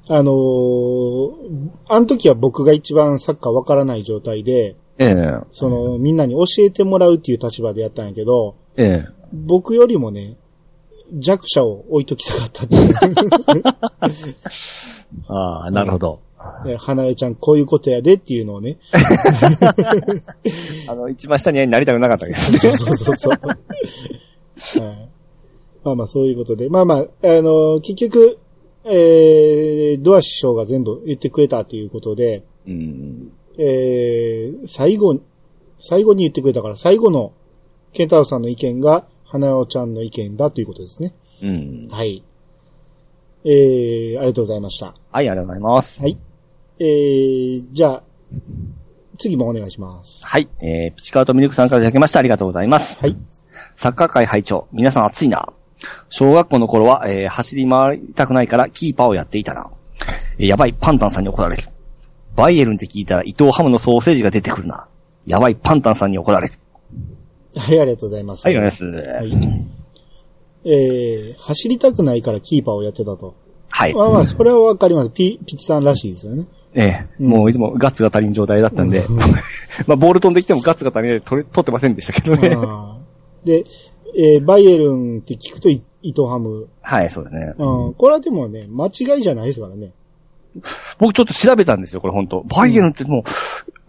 [0.09, 10.37] あのーあの時は僕が一番サッカーわからない状態で、ええその、みんなに教えてもらうっていう立場でやったんやけど、ええ僕よりもね、
[11.13, 12.93] 弱者を置いときたかったっていう。
[15.27, 16.19] ああ、なるほど。
[16.65, 18.77] え花江ちゃんこういうことやでっていうのをね。
[20.87, 22.57] あの、一番下にはなりたくなかったです。
[22.57, 23.31] そうそうそうそう。
[24.85, 25.09] はい
[25.83, 26.69] まあまあそういうことで。
[26.69, 28.39] まあまあ、あの結局、
[28.89, 33.31] えー、ドア首相が全部言ってくれたということで、うん。
[33.57, 35.19] えー、最後、
[35.79, 37.33] 最後に言ってくれたから、最後の
[37.93, 41.13] ケンタロウさんの意見が、花尾ちゃんの意見だということですね。
[41.43, 41.87] うん。
[41.89, 42.23] はい。
[43.43, 44.87] えー、ありがとうございました。
[44.87, 46.01] はい、ありがとうございます。
[46.01, 46.17] はい。
[46.79, 48.03] えー、じゃあ、
[49.17, 50.25] 次もお願いします。
[50.25, 52.19] はい、えー、プチカートミルクさんからいただきました。
[52.19, 52.99] ありがとうございます。
[52.99, 53.17] はい。
[53.75, 55.53] サッカー界会長、皆さん熱いな。
[56.09, 59.69] 小学校の頃は、えー走り回りたくないからキーパーをやっていたな。
[60.37, 61.63] えーやばい、パンタンさんに怒られる。
[62.35, 64.87] バイエルンって聞いたら伊藤ハムのソーセージが出てくるな。
[65.25, 66.53] やばい、パンタンさんに怒られる。
[67.55, 68.45] はい、ありがとうございます。
[68.45, 69.07] はい、お願いします。
[69.07, 69.13] は。
[69.15, 69.77] はい
[70.65, 73.35] えー、走りたくないからキーパーをやってたと。
[73.69, 73.93] はい。
[73.93, 75.09] まあまあ、それはわかります。
[75.11, 76.47] ピ、ピチさんらしいですよね。
[76.73, 79.03] ええうんもういつもガッツが足りん状態だったんで、
[79.87, 82.57] まあ、ボール飛んできてもガッツが足りないで取れ取ってませんでしたけどね。
[83.45, 83.63] で、
[84.19, 86.67] えー、バイエルンって聞くとイ伊藤ハム。
[86.81, 87.53] はい、そうですね。
[87.57, 89.93] うん、これはでもね、間違いじゃないですからね。
[90.97, 93.23] 僕ちょっと調べたんですよ、これ本当バイエルンっても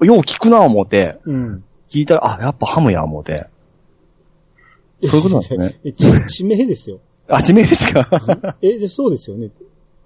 [0.01, 1.65] う、よう聞くな思って、うん。
[1.89, 3.47] 聞いたら、あ、やっぱハムや思って。
[5.05, 5.81] そういうことなんですね。
[5.85, 6.99] え地地名ですよ。
[7.29, 8.09] あ、地名ですか？
[8.61, 9.51] え、で、そうですよね。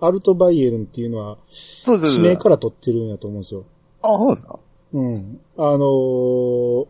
[0.01, 2.14] アルトバイエルンっていうのは、そうです。
[2.14, 3.64] 地名から取ってるんやと思うんですよ。
[4.03, 4.59] あ、そうですか？
[4.93, 5.41] うん。
[5.57, 6.87] あのー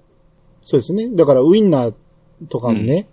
[0.64, 1.08] そうですね。
[1.14, 1.94] だからウインナー
[2.48, 3.08] とかもね、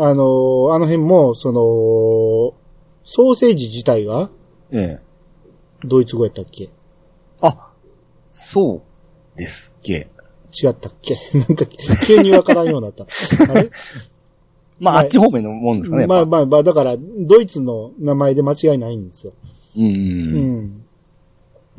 [0.00, 2.54] あのーあの辺も、その、
[3.04, 4.30] ソーセージ自体が、
[4.70, 5.86] ええ。
[5.86, 6.70] ドイツ語やったっけ？
[7.40, 7.70] あ、
[8.30, 8.82] そ
[9.36, 10.08] うですっけ。
[10.62, 11.16] 違ったっけ？
[11.38, 11.66] なんか、
[12.06, 13.04] 急にわからんようになった。
[13.50, 13.70] あれ？
[14.78, 16.06] まあ、はいあっち方面のもんですかね。
[16.06, 19.32] まあまあまあ、だから、ドイツの名前で間違いないんですよ。
[19.76, 20.60] うんうんううん。
[20.66, 20.84] ん。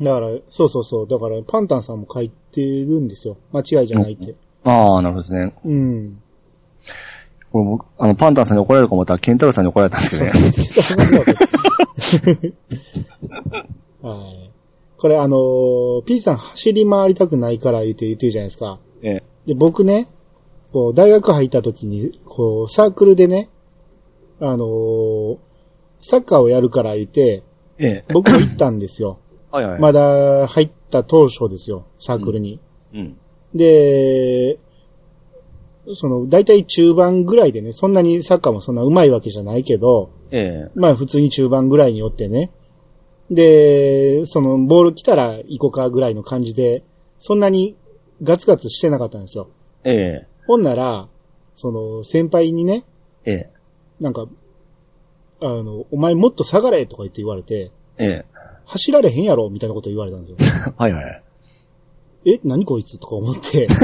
[0.02, 1.08] だから、そうそうそう。
[1.08, 3.38] だから、パンタンさんも書いてるんですよ。
[3.52, 4.34] 間違いじゃないって。
[4.64, 5.54] ああ、なるほどですね。
[5.64, 6.22] うん。
[7.52, 10.30] これ僕、あの、パンタンさんに怒られるか思ったら、ケンタロウさんに怒られたんですけどね。
[14.02, 14.50] はい。
[14.96, 18.78] これあのー、P さん走り回りたくないから言って言ってるじゃないですか。
[19.02, 20.08] えで、僕ね、
[20.72, 23.48] こう、大学入った時に、こう、サークルでね、
[24.40, 25.36] あのー
[26.00, 27.42] サッカーをやるから言って、
[27.78, 27.86] え。
[27.86, 28.12] ええ。
[28.12, 29.18] 僕も行ったんですよ。
[29.50, 29.80] はいはい。
[29.80, 32.60] まだ入った当初ですよ、サークルに。
[32.94, 33.16] うん。
[33.54, 34.58] で、
[35.94, 40.70] その、大体中盤ぐらいでね、そんなにサッカーもそんな上手いわけじゃないけど、ええ。
[40.74, 42.50] まあ普通に中盤ぐらいにおってね。
[43.30, 46.84] で、その、ボール来たら行こうかぐらいの感じで、
[47.18, 47.76] そんなに
[48.22, 49.48] ガツガツしてなかったんですよ。
[49.84, 49.92] え
[50.24, 50.26] え。
[50.46, 51.08] ほんなら、
[51.54, 52.84] その、先輩にね、
[53.24, 53.50] ええ。
[54.00, 54.26] なんか、
[55.40, 58.24] あの、お前もっと下がれとか言って言われて、ええ。
[58.64, 60.74] 走られへんやろみたいなこと言われたんですよ。
[60.76, 61.22] はいはい。
[62.24, 63.66] え、何こいつとか思って。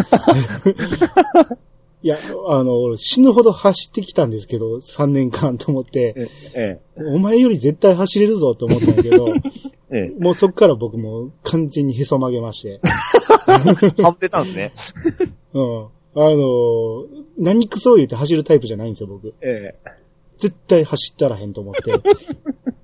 [2.03, 2.17] いや、
[2.49, 6.15] あの、俺死ぬほど走ってきたんですけど、3年間と思って、
[6.55, 7.03] ええ。
[7.15, 9.35] お前より絶対走れるぞと思ったんだけど、
[9.91, 10.23] ええ。
[10.23, 12.81] もうそっから僕も完全にへそ曲げまして。
[14.03, 14.73] ハってたんですね。
[15.55, 15.85] うん。
[15.85, 17.07] あの、
[17.39, 19.35] 何クソ言って走るタイプじゃないんですよ、僕。
[19.41, 19.91] ええ。
[20.39, 21.93] 絶対走ったらへんと思って。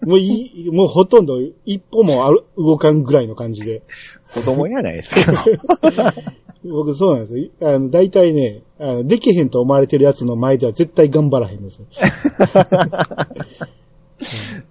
[0.06, 3.82] もういい、もうほとんど一歩もある動かんぐらいの感じで。
[4.34, 5.38] 子供やないですけど。
[6.64, 7.50] 僕そうなんですよ。
[7.74, 11.86] あの、大体ね、あの、できへんと思われてるやつの前では絶対頑張らへんですよ。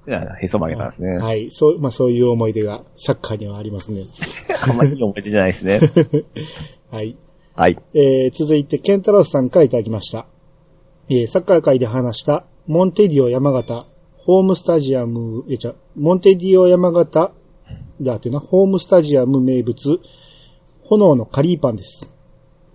[0.08, 1.18] いやへそ曲げたんですね。
[1.18, 1.52] はい。
[1.52, 4.04] そう、まあそういう思い出がサッカーにはありますね。
[4.68, 5.80] あんまりいい思い出じゃないですね。
[6.90, 7.18] はい。
[7.56, 7.78] はい。
[7.94, 10.26] えー、続いて、ケンタロスさんからいただきました。
[11.10, 13.86] えー、サッカー界で話した、モンテディオ山形、
[14.18, 17.34] ホームスタジアム、え、ちゃ、モンテディオ山形
[18.02, 20.00] だっていうな、ホームスタジアム名物、
[20.92, 22.14] 炎のカリーパンです。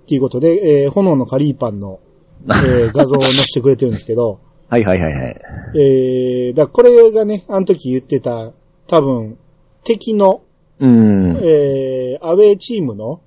[0.05, 2.01] っていうことで、えー、炎のカリーパンの、
[2.49, 5.41] えー、画像を載せてくれてるんですけど、はいはいはいはい。
[5.77, 8.53] えー、だこれがね、あの時言ってた、
[8.87, 9.37] 多分、
[9.85, 10.43] 敵の、
[10.81, 11.39] うん。
[11.43, 13.21] えー、アウェーチームの、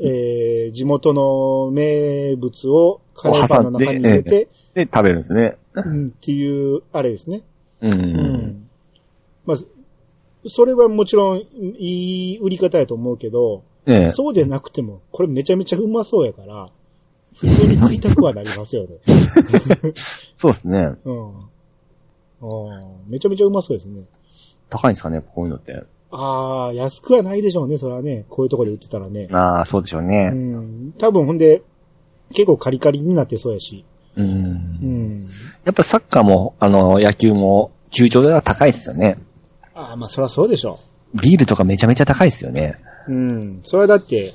[0.00, 5.56] えー、地元の名物をカレーパンの中に入れて、で、食べるんですね。
[5.74, 7.42] うん、っていう、あれですね。
[7.82, 7.88] う。
[7.88, 8.68] うんん。
[9.44, 9.56] まあ、
[10.46, 11.42] それはもちろん、
[11.78, 14.08] いい売り方やと思うけど、ええ。
[14.10, 16.68] そうでなくても、これめちゃめちゃうまそうやから、
[17.36, 18.96] 普通に食いたくはなりますよね。
[20.36, 20.92] そうですね。
[21.04, 21.28] うん。
[22.40, 24.04] あーめちゃめちゃうまそうですね。
[24.70, 25.82] 高いんですかね、こういうのって。
[26.10, 28.24] ああ、安くはないでしょうね、それはね。
[28.28, 29.28] こういうとこで売ってたらね。
[29.32, 30.30] ああ、そうでしょううね。
[30.30, 30.92] ん。
[30.96, 31.62] 多分ほんで、
[32.30, 33.84] 結構カリカリになってそうやし。
[34.16, 34.22] う。
[34.22, 35.20] うんん。
[35.64, 39.18] やっぱサッカーも、あの、野球も、球場では高いですよね。
[39.74, 40.78] ああ、まあそりゃそうでしょ
[41.14, 42.76] ビールとかめちゃめちゃ高いですよね。
[43.08, 43.12] う。
[43.12, 43.60] うん。
[43.62, 44.32] それはだって、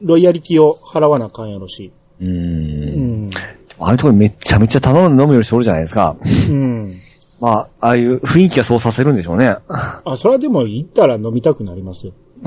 [0.00, 1.92] ロイヤリティを払わなあかんやろし。
[2.20, 2.24] う。
[2.24, 3.30] うんん。
[3.78, 6.16] ああいうところめちゃめちゃ頼んで飲むより人おるじゃないですか。
[6.50, 7.00] うん。
[7.40, 9.56] まあ、ああいう雰囲気がそうさせるんでしょうね。
[9.68, 12.12] あ、それはでも行ったら飲みたくなりますよ。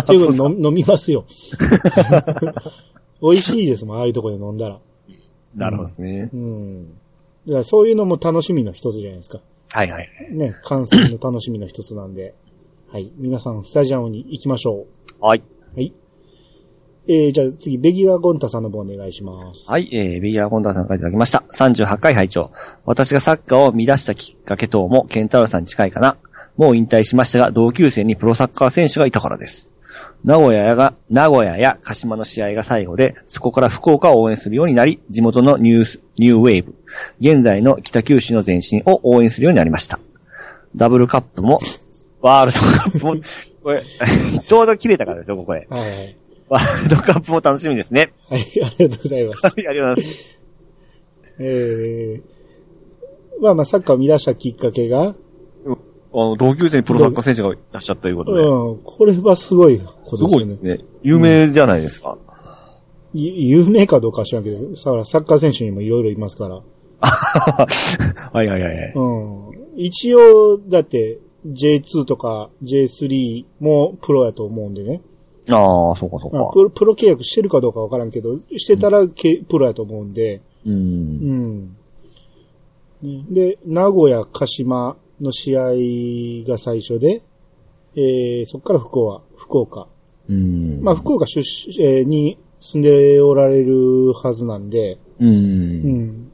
[0.00, 1.24] っていうか飲飲みますよ。
[3.22, 4.78] 美味しいですもん、ああいうとこで飲んだら。
[5.54, 6.30] なるほどですね。
[6.32, 6.88] うん。
[7.46, 9.40] だからそういうのも楽しみの一つじゃないですか。
[9.72, 10.08] はいはい。
[10.30, 12.34] ね、観戦の楽しみの一つなんで。
[12.96, 13.12] はい。
[13.18, 14.86] 皆さん、スタジアムに行きましょ
[15.20, 15.42] はい。
[15.74, 15.76] う。
[15.76, 15.92] はい。
[17.06, 19.70] えー、じゃあ次、ベギラ・ゴンタさんの方お願いします。
[19.70, 21.44] はい、えー、ビギアーコンダーさんからいただきました。
[21.52, 22.52] 38回拝聴
[22.86, 26.16] 私がサッカーを乱したきっかけ等も、ケンタロウさんに近いかな。
[26.56, 29.68] もう引退しましたが、同級生にプロサッカー選手がいたからです。
[30.24, 36.74] 名古屋が、名古屋や鹿島の試合が最後で、そこから福岡を応援するようになり、地元のニュース、ニューウェーブ、
[37.20, 40.00] 現在の北九州の前身を応援するようになりました。
[40.74, 41.58] ダブルカップも、
[42.26, 43.14] ワールドカップも、
[43.62, 43.84] これ、
[44.44, 45.68] ちょうど切れたからですよ、ここで。
[45.70, 46.16] はいはい。
[46.48, 48.12] ワールドカップも楽しみですね。
[48.28, 49.46] はい、ありがとうございます。
[49.46, 50.36] はい、ありがとうございます。
[51.38, 55.14] えー、まあまあ、サッカーを乱したきっかけが、
[56.12, 58.42] あの、同級生にプロサッカー選手がいらっしゃったということで。
[58.42, 60.56] うん、これはすごいこすとですよね。
[60.56, 60.84] ごいね。
[61.02, 62.18] 有名じゃないですか。
[63.14, 66.62] ゆ有名かどうかは知らんけど、さサッカー選手にもいろいろいますから。
[67.02, 68.92] はいはいはいはい。
[68.94, 69.76] うん。
[69.76, 71.20] 一応、だって、
[71.52, 75.00] J2 とか J3 もプロやと思うんでね。
[75.48, 76.38] ああ、そうかそうか。
[76.38, 80.42] まあプロプロ契約してるかどうかわからんけど、してたらけプロやと思うんで。
[80.64, 80.70] う。
[80.70, 81.76] うんん。
[83.02, 87.22] ねで、名古屋、鹿島の試合が最初で、
[87.94, 89.88] えー、そこから福岡、福岡。
[90.28, 90.80] うん。
[90.82, 95.24] まあ、福岡出身、えーに住んでおられるはずなんで、う。
[95.24, 96.32] うんん。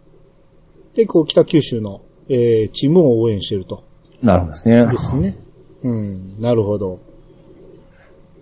[0.94, 3.84] で、こう、北九州の、えー、チームを応援してると。
[4.22, 4.86] なるほどですね。
[4.86, 5.36] ですね。
[5.82, 6.40] うん。
[6.40, 7.00] なるほど。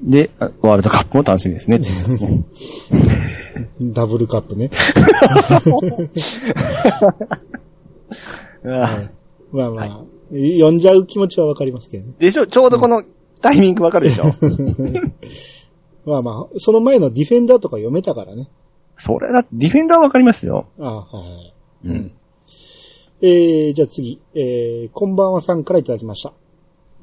[0.02, 1.80] で、あワールドカップも楽しみですね。
[3.80, 4.70] ダブルカップね。
[8.62, 8.84] ま
[9.64, 12.12] あまあ、読んじゃう気持ちはわかりますけどね。
[12.18, 13.02] でしょ、ちょうどこの
[13.40, 14.24] タイミングわかるでしょ？
[16.06, 18.48] まあまあ、その前のディフェンダーとか読めたからね。
[18.96, 20.66] それだってディフェンダーわかりますよ。
[20.78, 21.04] あは
[21.84, 21.88] い。
[21.88, 22.12] うん。
[23.22, 26.32] えー、じゃあ次、えー、こんばんはさんからいただきました。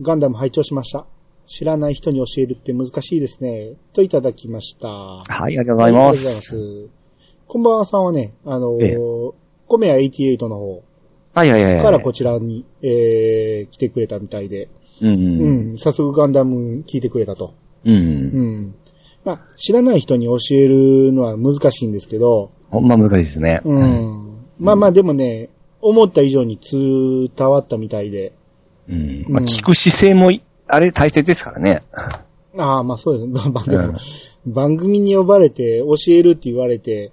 [0.01, 1.05] ガンダム拝聴しました。
[1.45, 3.75] 知らない人に教えるって難しいですね。
[3.93, 4.87] といただきました。
[4.87, 6.27] ははい、ありがとうございます。
[6.27, 6.89] ありがとうございます。
[7.47, 8.97] こんばんはさんはね、あのーええ
[9.67, 10.83] コメア88の方
[11.35, 11.83] はいはいはいはい。
[11.83, 14.69] からこちらに、えー、来てくれたみたいで、
[15.01, 15.73] うんううん。
[15.73, 17.53] ん、早速ガンダム聞いてくれたと。
[17.85, 17.93] うん。
[17.93, 18.75] うん。
[19.23, 23.61] まあ、知らない人に教えるのは難しいんですけど、ほんま難しいですね。
[23.65, 24.39] うん。
[24.57, 25.49] まあまあでもね、
[25.87, 28.33] 思った以上に伝わったみたいで、
[28.89, 29.25] うん。
[29.27, 31.83] まあ、うん聞く姿勢もい、あれ大切ですからね。
[32.57, 33.33] ああ、まあそうですね。
[33.33, 33.93] まあまあでも、
[34.45, 37.11] 番組に呼ばれて教えるって言われて、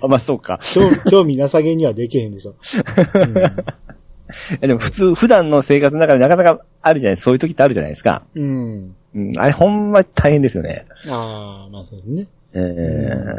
[0.00, 0.60] あ まあ、そうか。
[0.62, 2.50] 興興味なさげにはできへんでしょ。
[2.50, 2.54] い
[4.60, 7.24] や でも普通、普段の生活の中でなかなかあるじゃないですか。
[7.24, 8.22] そういう時ってあるじゃないですか。
[8.34, 8.94] うん。
[9.14, 9.32] うん。
[9.36, 10.86] あれほんま大変ですよね。
[11.08, 12.26] ああ、まあそうですね。
[12.54, 12.58] え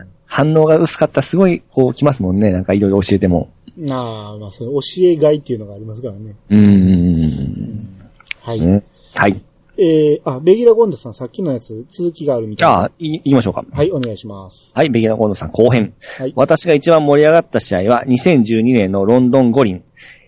[0.01, 2.49] ー反応が薄かったらすごい、こう、来ますもんね。
[2.49, 3.51] なんかいろいろ教えても。
[3.89, 6.35] ああ、まあそう、教えがいっていうのがありますからね。
[6.49, 8.09] うーん。
[8.43, 8.61] はい。
[8.61, 8.83] ね
[9.15, 9.41] はい。
[9.77, 12.75] えー、あ、ベギラゴンダさんさっきのやつ、続きがあるみたいな。
[12.75, 13.65] じゃあ、い、行きましょうか。
[13.71, 14.71] はい、お願いします。
[14.75, 15.93] はい、ベギナコードさん後編。
[16.19, 16.33] はい。
[16.35, 19.83] 私が一番盛り上がった試合は2012年のロンドン五輪。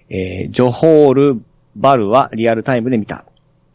[0.09, 1.41] えー、ジョホール・
[1.75, 3.25] バルはリアルタイムで見た。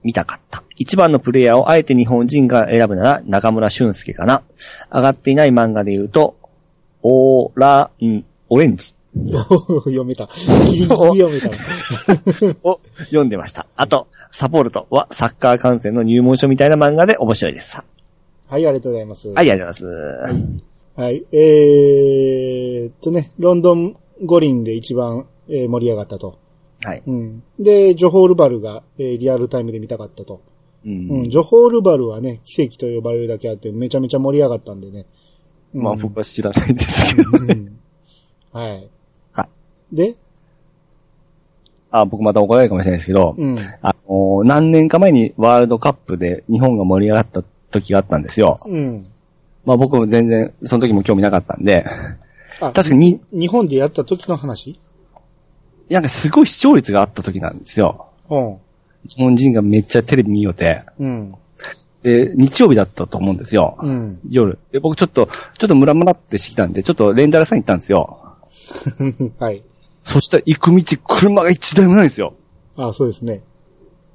[0.03, 0.65] 見たかった。
[0.77, 4.43] 一番のプレイヤーをあえて日本人が選ぶなら中村俊介かな。
[4.93, 6.37] 上がっていない漫画で言うと、
[7.03, 8.95] オーラン、オレンジ
[9.85, 10.29] 読めた。
[10.67, 11.51] ギリギリ読めた。
[12.69, 13.67] を読んでました。
[13.77, 17.77] あと、サポルトはサッカー観戦の入門書みたいな漫画で面白いです。
[17.77, 17.85] は
[18.49, 19.29] はい、ありがとうございます。
[19.31, 20.71] い、ありがとうございます。
[21.01, 21.25] はい。
[21.33, 26.39] えーっとね、ロンドン五輪で一番、えー盛り上がったと。
[26.83, 27.03] はい。
[27.07, 27.43] うん。
[27.59, 30.41] で、ジョホールバルが、えーリアルタイムで見たかったと。
[30.85, 31.23] ううん。
[31.27, 31.31] ん。
[31.31, 35.07] ジョホールバルはね、奇跡と呼ばれるだけあって、めちゃめちゃ盛り上がったんでね。
[35.75, 37.31] うんまあ僕は知らないんですけど。
[37.33, 37.79] うん
[38.53, 38.91] はい。
[39.93, 39.97] はい。
[39.97, 40.15] で、
[41.91, 43.57] あ、僕また怒られるかもしれないですけど、うん。
[43.83, 48.61] あの、何年か前にワールドカップで日本が盛り上がった時があったんですよ。
[48.65, 49.07] うん。
[49.65, 51.87] まあ僕も全然、その時も興味なかったんで、
[52.61, 54.79] あ、確かに、日本でやった時の話？
[55.89, 58.07] なんかすごい視聴率があった時なんですよ。
[58.29, 58.57] うん。
[59.09, 60.83] 日本人がめっちゃテレビ見ようて。
[60.99, 61.35] うん。
[62.03, 63.77] で、日曜日だったと思うんですよ。
[63.83, 64.21] うん。
[64.31, 64.59] 夜。
[64.73, 68.37] で、僕ちょっと、ちょっとムラムラってしてきたんで、ちょっとレンタルさんに行ったんですよ。
[69.39, 69.63] はい。
[70.05, 72.35] そしたら行く道、車が一台もないんですよ。
[72.77, 73.43] あ、そうですね。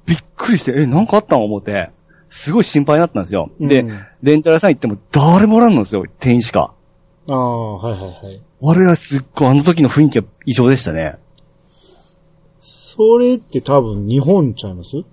[0.06, 1.90] びっくりして、え、なんかあったん思って、
[2.28, 3.50] すごい心配になったんですよ。
[3.60, 6.72] で、うんレンタルさん行っても誰もおらんのですよ、店員しか。
[7.28, 8.42] ああ、はいはいはい。
[8.62, 11.16] あれはすっごい、あの時の雰囲気が異常でしたね。
[12.58, 15.04] それって多分日本ちゃいます？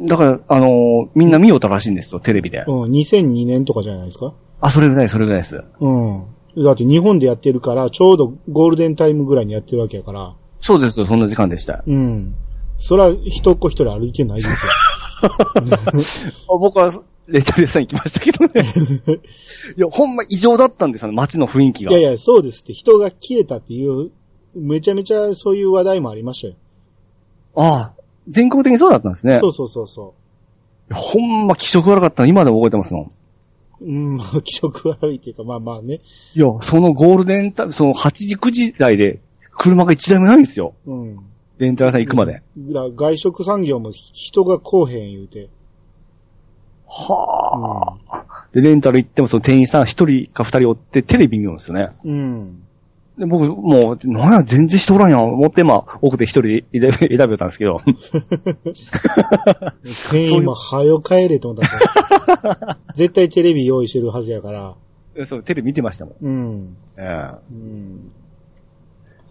[0.00, 2.64] だから、あのーみんな見よったらしいんですよ、テレビで。
[2.66, 4.34] うん、2002年とかじゃないですか？
[4.60, 5.62] あ、それぐらい、それぐらいです。
[5.80, 6.26] うん。
[6.64, 10.34] だって日本でやってるから、ちょうどゴールデンタイムぐらいにやってるわけやから。
[10.60, 11.84] そうですよ、そんな時間でした。
[11.86, 12.34] うん。
[12.78, 15.26] そら、一っ子一人歩いてないです
[16.46, 16.92] 僕は、
[17.26, 18.64] レンタル屋さん行きましたけどね。
[19.76, 21.90] いや、ほんま異常だったんですよ、街の雰囲気よ。
[21.90, 21.98] が。
[21.98, 22.72] いやいや、そうですって。
[22.72, 24.10] 人が消えたっていう、
[24.54, 26.54] めちゃめちゃそういう話題もありましたよ。
[27.56, 29.38] ああ、全国的にそうだったんですね。
[29.40, 30.14] そうそうそうそ
[30.90, 33.08] いやほんま気色悪かったの今でも覚えてますもん。
[33.80, 33.84] う。
[33.84, 36.00] うん、まあ、気色悪いっていうか、まあまあね。
[36.34, 39.20] いや、そのゴールデンタその8時9時台で
[39.52, 40.74] 車が一台もないんですよ。
[40.86, 41.18] うん。
[41.58, 42.42] レンタル屋さん行くまで。
[42.56, 45.48] だ外食産業も人が来おへん言うて。
[46.86, 51.90] はあ、で、レンタル行ってもその店員さん一人か二人おってテレビ見るんですよね。
[52.04, 52.62] うん。
[53.18, 55.24] で、僕、もう、なんや、全然人おらんやん。
[55.34, 57.80] 思って、まあ、奥で一人選べ、選べたんですけど。
[60.10, 65.26] 店員も早よ帰れと思ったら 絶対テレビ用意してるはずやから。
[65.26, 66.14] そう、テレビ見てましたもん。
[66.20, 66.76] うん。
[66.96, 68.12] えうん。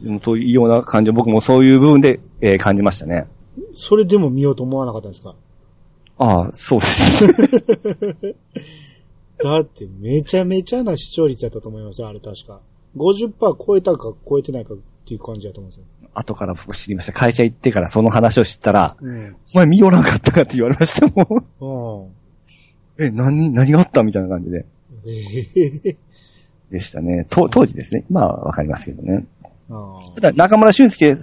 [0.02, 3.28] えでも、そういうような感じで、僕もそういう部分で、えー感じましたね。
[3.74, 5.34] それでも見ようと思わなかったんですか？
[6.20, 7.28] ああ、そうです。
[9.44, 12.60] だってめちゃめちゃな視聴率やったと思いますよ、あれ確か。
[12.96, 15.86] 50%超えたか超えてないかっていう感じだと思うんですよ。
[16.14, 17.14] 後から僕知りました。
[17.14, 19.36] 会社行ってからその話を知ったら、うん。
[19.54, 22.08] お前見よらんかったかって言われましたもん。
[22.08, 22.12] うん。
[23.06, 24.66] え、何、何があったみたいな感じで。
[25.06, 25.98] ええ
[26.72, 27.26] でしたね。
[27.30, 28.04] と当時ですね。
[28.10, 29.26] まあ、わかりますけどね。
[30.16, 31.16] ただ、中村俊介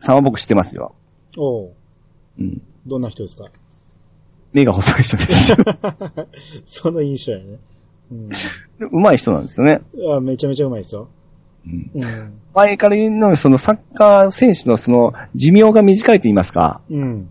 [0.00, 0.94] さんは僕知ってますよ。
[1.38, 1.72] おう
[2.38, 2.60] うん。
[2.86, 3.46] どんな人ですか？
[4.52, 5.54] 目が細い人です。
[6.66, 7.58] その印象やね。
[8.10, 8.30] うん。
[8.90, 9.80] うまい人なんですよね。
[10.14, 11.08] あめちゃめちゃうまいですよ。
[11.66, 12.32] うんうん。
[12.54, 17.30] 前から言うのは、そのサッカー選手のその寿命が短いと言いますか、うん。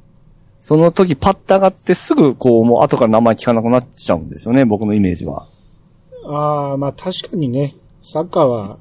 [0.61, 5.45] その時パッと上がってすぐこう、もう後から名前聞かなくなっちゃうんですよね、僕のイメージは。
[6.25, 8.77] ああ、まあ確かにね、サッカーは、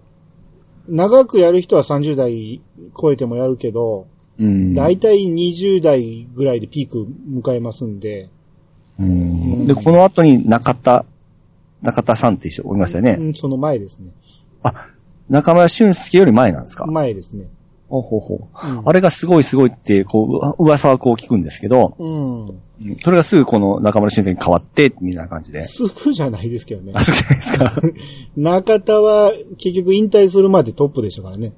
[0.89, 2.61] 長くやる人は30代
[3.01, 4.07] 超えてもやるけど、
[4.39, 4.75] うん。
[4.75, 8.29] だいたい20代ぐらいでピーク迎えますんで、
[8.99, 11.05] うんで、この後に中田、
[11.83, 13.17] 中田さんって一緒おりましたよね。
[13.19, 14.11] うん、その前ですね。
[14.63, 14.89] あ、
[15.29, 16.87] 中村俊介より前なんですか？
[16.87, 17.47] 前ですね。
[17.89, 18.67] ほうほうほう。
[18.69, 20.25] うんあれがすごいすごいって、こ
[20.59, 22.47] う、う噂はこう聞くんですけど、うん。
[22.49, 22.61] うん
[23.03, 25.63] それがすぐこの中村俊介に変わって、みたいな感じで。
[25.63, 27.01] すぐじゃないですけどねあ、。
[27.03, 27.73] そうじゃないですか。
[28.37, 31.55] 中田は結局引退するまでトップでしたからね。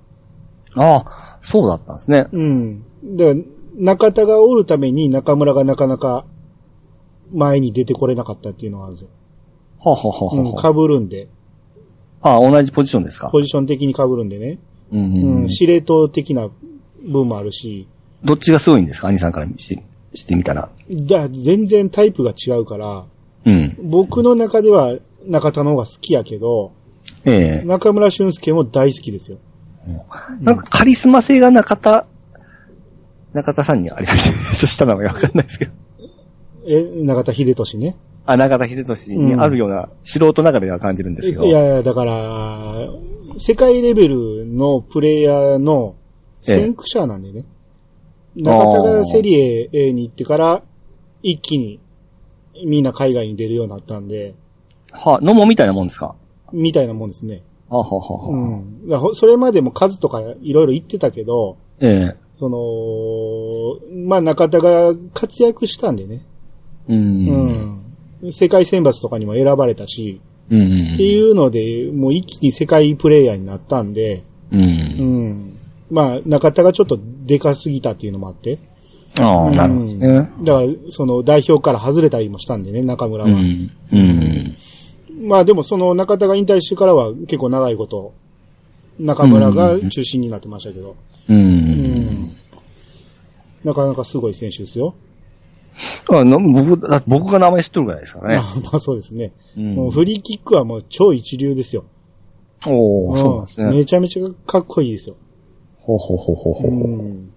[0.76, 2.26] ああ、そうだったんですね。
[2.32, 2.84] うん。
[3.02, 3.36] で、
[3.76, 6.24] 中田がおるために中村がなかなか
[7.34, 9.08] 前に出てこれなかったっていうのがあるんですよ。
[9.82, 11.28] はあ、はあはあうん、は被るんで。
[12.22, 13.30] あ、あ同じポジションですか？
[13.30, 14.58] ポジション的に被るんでね。
[14.92, 16.48] うんうん司令塔的な
[17.02, 17.88] 分もあるし、
[18.22, 19.08] どっちがすごいんですか？
[19.08, 20.68] 兄さんからしてしてみたら。
[20.90, 23.04] だ全然タイプが違うから、
[23.46, 23.76] うん。
[23.82, 26.72] 僕の中では中田の方が好きやけど、
[27.24, 29.38] ええ中村俊介も大好きですよ。
[30.40, 32.06] なんかカリスマ性が中田、
[33.32, 34.30] 中田さんにありました。
[34.30, 35.72] ちょっとした名前わかんないですけど。
[36.66, 37.96] え、中田秀俊ね。
[38.32, 41.44] あ、中田秀俊にあるような、素人ながらでは感じるんですけど。
[41.44, 42.88] いやいや、だから、
[43.38, 45.96] 世界レベルのプレイヤーの
[46.40, 47.46] 先駆者なんでね。
[48.36, 50.62] 中田がセリエ A に行ってから、
[51.22, 51.80] 一気に
[52.64, 54.34] みんな海外に出るようになったんで、
[54.92, 56.14] はあ、野茂みたいなもんですか？
[56.52, 57.42] みたいなもんですね。
[57.68, 58.34] はあ、はあはあは
[58.96, 59.14] あうん。
[59.14, 66.24] それまでも数とかいろいろ言ってたけど、ええその、まあ中田が活躍したんでね。
[66.88, 66.94] う。
[66.94, 67.89] うんん。
[68.30, 70.60] 世界選抜とかにも選ばれたし、うん。
[70.60, 70.94] うん。
[70.94, 74.56] っていうので、もう一気に世界プレイヤーになったんで、う。
[74.56, 75.58] うんん。
[75.90, 78.58] まあ、中田がちょっとでかすぎたっていうのもあって。
[79.20, 80.06] ああ、なるほどね。
[80.06, 83.30] うんだから、その代表から外れたりもしたんでね、中村は。
[83.30, 83.70] うん。
[83.92, 84.56] うん。
[85.22, 88.14] まあでもその中田が引退してからは結構長いこと、
[88.98, 90.96] 中村が中心になってましたけど。
[91.28, 91.34] う。
[91.34, 92.32] うんん。
[93.64, 94.94] なかなかすごい選手ですよ。
[96.08, 98.36] あの僕、僕が名前知っとるぐらいですからね。
[98.42, 99.32] まあまあそうですね。
[99.56, 101.84] うんもうフリーキックはもう超一流ですよ。
[102.66, 103.66] おー、そうなんですね。
[103.66, 105.16] うんめちゃめちゃかっこいいですよ。
[105.78, 106.70] ほうほうほうほうほう。
[106.70, 106.74] う
[107.08, 107.30] ん。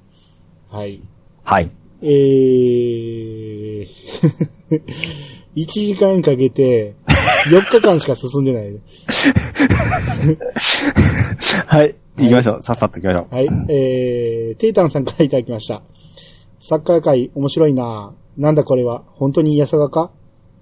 [0.69, 1.01] はい。
[1.43, 1.71] はい。
[2.01, 3.87] えー、
[5.55, 6.95] 1時間かけて、
[7.49, 8.73] 4日間しか進んでな い。
[11.67, 11.95] はい。
[12.17, 12.63] 行きましょう。
[12.63, 13.35] さっさと行きましょう。
[13.35, 13.47] はい。
[13.69, 15.81] えー、テイタンさんからいただきました。
[16.59, 20.11] サッカー界面白いななんだこれは、本当にイヤサガか？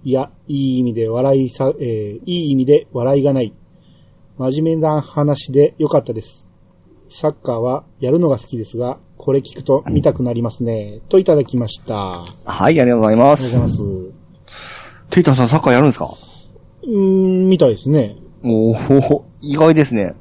[0.04, 3.54] いや、いい意味で笑いさ、えー、いい意味で笑いがない。
[4.38, 6.50] 真面目な話でよかったです。
[7.08, 11.02] サッカーはやるのが好きですが、これ聞くと見たくなりますね。
[11.10, 12.24] といただきました。
[12.24, 13.82] あはい、ありがとうございまりがとうございす。
[13.84, 14.12] ます。
[15.12, 16.16] テイタンさんサッカーやるんですか？
[16.84, 18.16] うーん、みたいですね。
[18.44, 20.16] おー、意外ですね。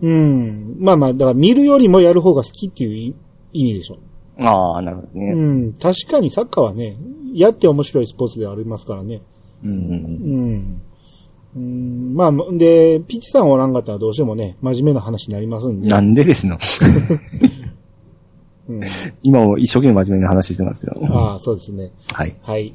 [0.00, 0.76] うん。
[0.80, 3.14] まあまあ、だから見るよりもやる方が好きっていう意
[3.52, 3.98] 意味でしょ。
[4.40, 5.32] ああ、なるほどうね。
[5.34, 5.72] ん。
[5.74, 6.96] 確かにサッカーはね、
[7.34, 9.20] やって面白いスポーツではありますからね。
[9.64, 9.70] うん。
[9.70, 9.78] うんう
[10.56, 10.82] ん。
[11.54, 15.88] うん、まあ、で、ピッチさんおらんかったらどうしてもね、真面目な話になりますんで。
[15.88, 16.56] なんでですの？
[18.68, 18.80] うん、
[19.22, 20.94] 今も一生懸命真面目な話してますよ。
[21.10, 21.90] ああ、そうですね。
[22.12, 22.36] はい。
[22.42, 22.74] はい。